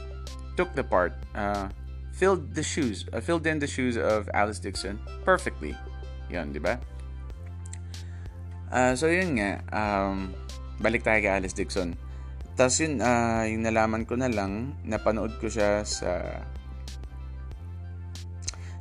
took 0.57 0.75
the 0.75 0.83
part. 0.83 1.15
Uh, 1.35 1.71
filled 2.13 2.55
the 2.55 2.63
shoes, 2.63 3.07
uh, 3.13 3.21
filled 3.21 3.47
in 3.47 3.59
the 3.59 3.67
shoes 3.67 3.97
of 3.97 4.29
Alice 4.35 4.59
Dixon 4.59 5.01
perfectly. 5.25 5.75
Yun, 6.29 6.53
di 6.53 6.61
ba? 6.61 6.79
Uh, 8.73 8.97
so 8.97 9.09
yun 9.09 9.37
nga, 9.37 9.61
um, 9.73 10.33
balik 10.81 11.05
tayo 11.05 11.21
kay 11.21 11.33
Alice 11.33 11.57
Dixon. 11.57 11.97
Tapos 12.57 12.81
yun, 12.81 13.01
uh, 13.01 13.45
yung 13.49 13.65
nalaman 13.65 14.05
ko 14.05 14.17
na 14.17 14.29
lang, 14.29 14.77
napanood 14.85 15.39
ko 15.41 15.49
siya 15.49 15.85
sa... 15.89 16.41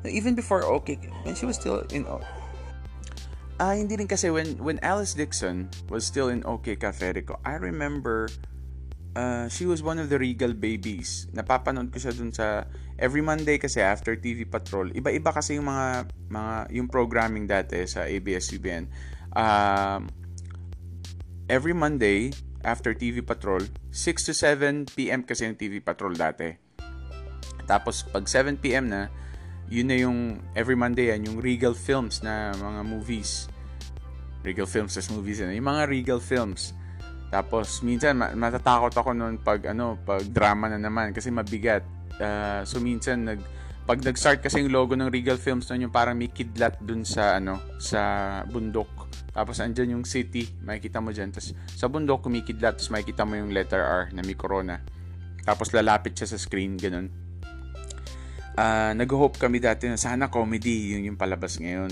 Even 0.02 0.34
before 0.34 0.66
OK, 0.66 0.98
when 1.24 1.38
she 1.38 1.46
was 1.46 1.56
still 1.56 1.86
in... 1.94 2.04
Ah, 3.62 3.72
uh, 3.72 3.76
hindi 3.78 3.94
rin 3.94 4.10
kasi 4.10 4.34
when 4.34 4.58
when 4.58 4.82
Alice 4.82 5.14
Dixon 5.14 5.70
was 5.94 6.02
still 6.02 6.34
in 6.34 6.42
OK 6.50 6.82
Cafe 6.82 7.14
Rico, 7.14 7.38
I 7.46 7.62
remember 7.62 8.26
uh, 9.14 9.46
she 9.54 9.70
was 9.70 9.86
one 9.86 10.02
of 10.02 10.10
the 10.10 10.18
Regal 10.18 10.58
babies. 10.58 11.30
Napapanood 11.30 11.94
ko 11.94 12.02
siya 12.02 12.10
dun 12.10 12.34
sa 12.34 12.66
every 12.98 13.22
Monday 13.22 13.62
kasi 13.62 13.78
after 13.78 14.18
TV 14.18 14.50
Patrol. 14.50 14.90
Iba-iba 14.90 15.30
kasi 15.30 15.62
yung 15.62 15.70
mga 15.70 16.10
mga 16.34 16.56
yung 16.74 16.90
programming 16.90 17.46
dati 17.46 17.86
sa 17.86 18.10
ABS-CBN. 18.10 18.90
Um, 19.38 20.10
every 21.46 21.78
Monday 21.78 22.34
after 22.66 22.98
TV 22.98 23.22
Patrol, 23.22 23.62
6 23.94 24.26
to 24.26 24.34
7 24.34 24.90
PM 24.90 25.22
kasi 25.22 25.46
yung 25.46 25.54
TV 25.54 25.86
Patrol 25.86 26.18
dati. 26.18 26.50
Tapos 27.70 28.10
pag 28.10 28.26
7 28.26 28.58
PM 28.58 28.90
na, 28.90 29.14
yun 29.72 29.88
na 29.88 29.98
yung 29.98 30.44
every 30.54 30.76
Monday 30.76 31.16
yan, 31.16 31.32
yung 31.32 31.38
Regal 31.40 31.74
Films 31.74 32.20
na 32.20 32.52
mga 32.52 32.82
movies. 32.84 33.48
Regal 34.44 34.68
Films 34.68 35.00
as 35.00 35.08
movies 35.08 35.40
yan. 35.40 35.56
Yung 35.56 35.72
mga 35.72 35.88
Regal 35.88 36.20
Films 36.20 36.76
tapos 37.32 37.80
minsan 37.80 38.20
matatakot 38.20 38.92
ako 38.92 39.16
noon 39.16 39.40
pag 39.40 39.64
ano, 39.72 39.96
pag 40.04 40.28
drama 40.28 40.68
na 40.68 40.76
naman 40.76 41.16
kasi 41.16 41.32
mabigat. 41.32 41.88
Uh, 42.20 42.62
so 42.68 42.84
minsan 42.84 43.24
nag 43.24 43.40
pag 43.82 43.98
nag-start 43.98 44.46
kasi 44.46 44.62
yung 44.62 44.70
logo 44.70 44.94
ng 44.94 45.10
Regal 45.10 45.40
Films 45.40 45.66
noon 45.72 45.90
yung 45.90 45.96
parang 45.96 46.14
may 46.14 46.30
kidlat 46.30 46.78
dun 46.84 47.08
sa 47.08 47.40
ano, 47.40 47.58
sa 47.80 48.44
bundok. 48.46 49.10
Tapos 49.32 49.64
andyan 49.64 49.98
yung 49.98 50.06
city, 50.06 50.44
makikita 50.62 51.00
mo 51.00 51.16
diyan. 51.16 51.32
Tapos 51.32 51.56
sa 51.72 51.88
bundok 51.88 52.28
kumikidlat, 52.28 52.78
tapos 52.78 52.92
makikita 52.92 53.24
mo 53.24 53.40
yung 53.40 53.56
letter 53.56 53.80
R 53.80 54.12
na 54.12 54.22
may 54.22 54.36
corona. 54.36 54.84
Tapos 55.42 55.72
lalapit 55.74 56.14
siya 56.14 56.30
sa 56.30 56.38
screen, 56.38 56.78
ganun. 56.78 57.10
Uh, 58.60 58.92
nag-hope 58.98 59.40
kami 59.40 59.64
dati 59.64 59.88
na 59.88 59.96
sana 59.96 60.28
comedy 60.28 60.96
yun 60.96 61.14
yung 61.14 61.20
palabas 61.20 61.56
ngayon. 61.60 61.92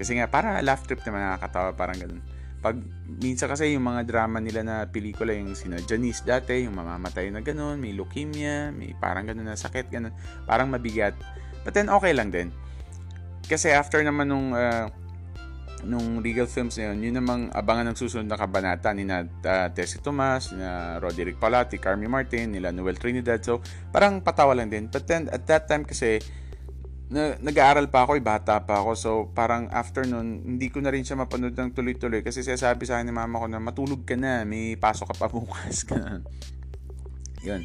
Kasi 0.00 0.16
nga, 0.16 0.32
para 0.32 0.64
laugh 0.64 0.88
trip 0.88 1.04
naman 1.04 1.20
nakakatawa, 1.20 1.76
parang 1.76 1.98
ganun. 2.00 2.22
Pag 2.60 2.76
minsan 3.08 3.48
kasi 3.48 3.72
yung 3.72 3.88
mga 3.88 4.04
drama 4.04 4.36
nila 4.36 4.60
na 4.60 4.76
pelikula 4.84 5.32
yung 5.32 5.56
sina 5.56 5.80
Janice 5.80 6.20
dati 6.28 6.68
yung 6.68 6.76
mamamatay 6.76 7.32
na 7.32 7.40
ganun 7.40 7.80
may 7.80 7.96
leukemia 7.96 8.68
may 8.68 8.92
parang 9.00 9.24
ganun 9.24 9.48
na 9.48 9.56
sakit 9.56 9.88
ganun. 9.88 10.12
Parang 10.44 10.68
mabigat. 10.68 11.16
But 11.64 11.72
then 11.72 11.88
okay 11.88 12.12
lang 12.12 12.28
din. 12.28 12.52
Kasi 13.48 13.72
after 13.72 14.04
naman 14.04 14.28
nung 14.28 14.52
uh, 14.52 14.92
nung 15.84 16.20
Regal 16.20 16.48
Films 16.50 16.76
na 16.76 16.92
yun, 16.92 16.98
yun 17.00 17.14
namang 17.16 17.48
abangan 17.52 17.92
ng 17.92 17.98
susunod 17.98 18.28
na 18.28 18.36
kabanata 18.36 18.92
ni 18.92 19.08
uh, 19.08 19.24
ah, 19.46 19.68
Tessie 19.72 20.02
Tomas, 20.02 20.52
na 20.52 21.00
Roderick 21.00 21.40
Palati, 21.40 21.80
Carmi 21.80 22.08
Martin, 22.08 22.52
nila 22.52 22.72
Noel 22.74 23.00
Trinidad. 23.00 23.40
So, 23.40 23.64
parang 23.94 24.20
patawa 24.20 24.52
lang 24.52 24.68
din. 24.68 24.92
But 24.92 25.08
then, 25.08 25.28
at 25.32 25.48
that 25.48 25.70
time 25.70 25.88
kasi, 25.88 26.20
na, 27.10 27.34
nag-aaral 27.40 27.90
pa 27.90 28.04
ako, 28.06 28.20
eh, 28.20 28.24
bata 28.24 28.62
pa 28.62 28.84
ako. 28.84 28.90
So, 28.94 29.10
parang 29.32 29.72
after 29.72 30.06
nun, 30.06 30.44
hindi 30.44 30.68
ko 30.68 30.84
na 30.84 30.92
rin 30.92 31.02
siya 31.02 31.18
mapanood 31.18 31.56
ng 31.56 31.72
tuloy-tuloy 31.74 32.22
kasi 32.22 32.44
sinasabi 32.44 32.86
sa 32.86 33.00
akin 33.00 33.10
ni 33.10 33.14
mama 33.14 33.40
ko 33.40 33.46
na 33.50 33.58
matulog 33.58 34.06
ka 34.06 34.14
na, 34.14 34.44
may 34.44 34.78
pasok 34.78 35.10
ka 35.10 35.14
pa 35.16 35.26
bukas. 35.34 35.88
Ganun. 35.88 36.22
Yun. 37.40 37.64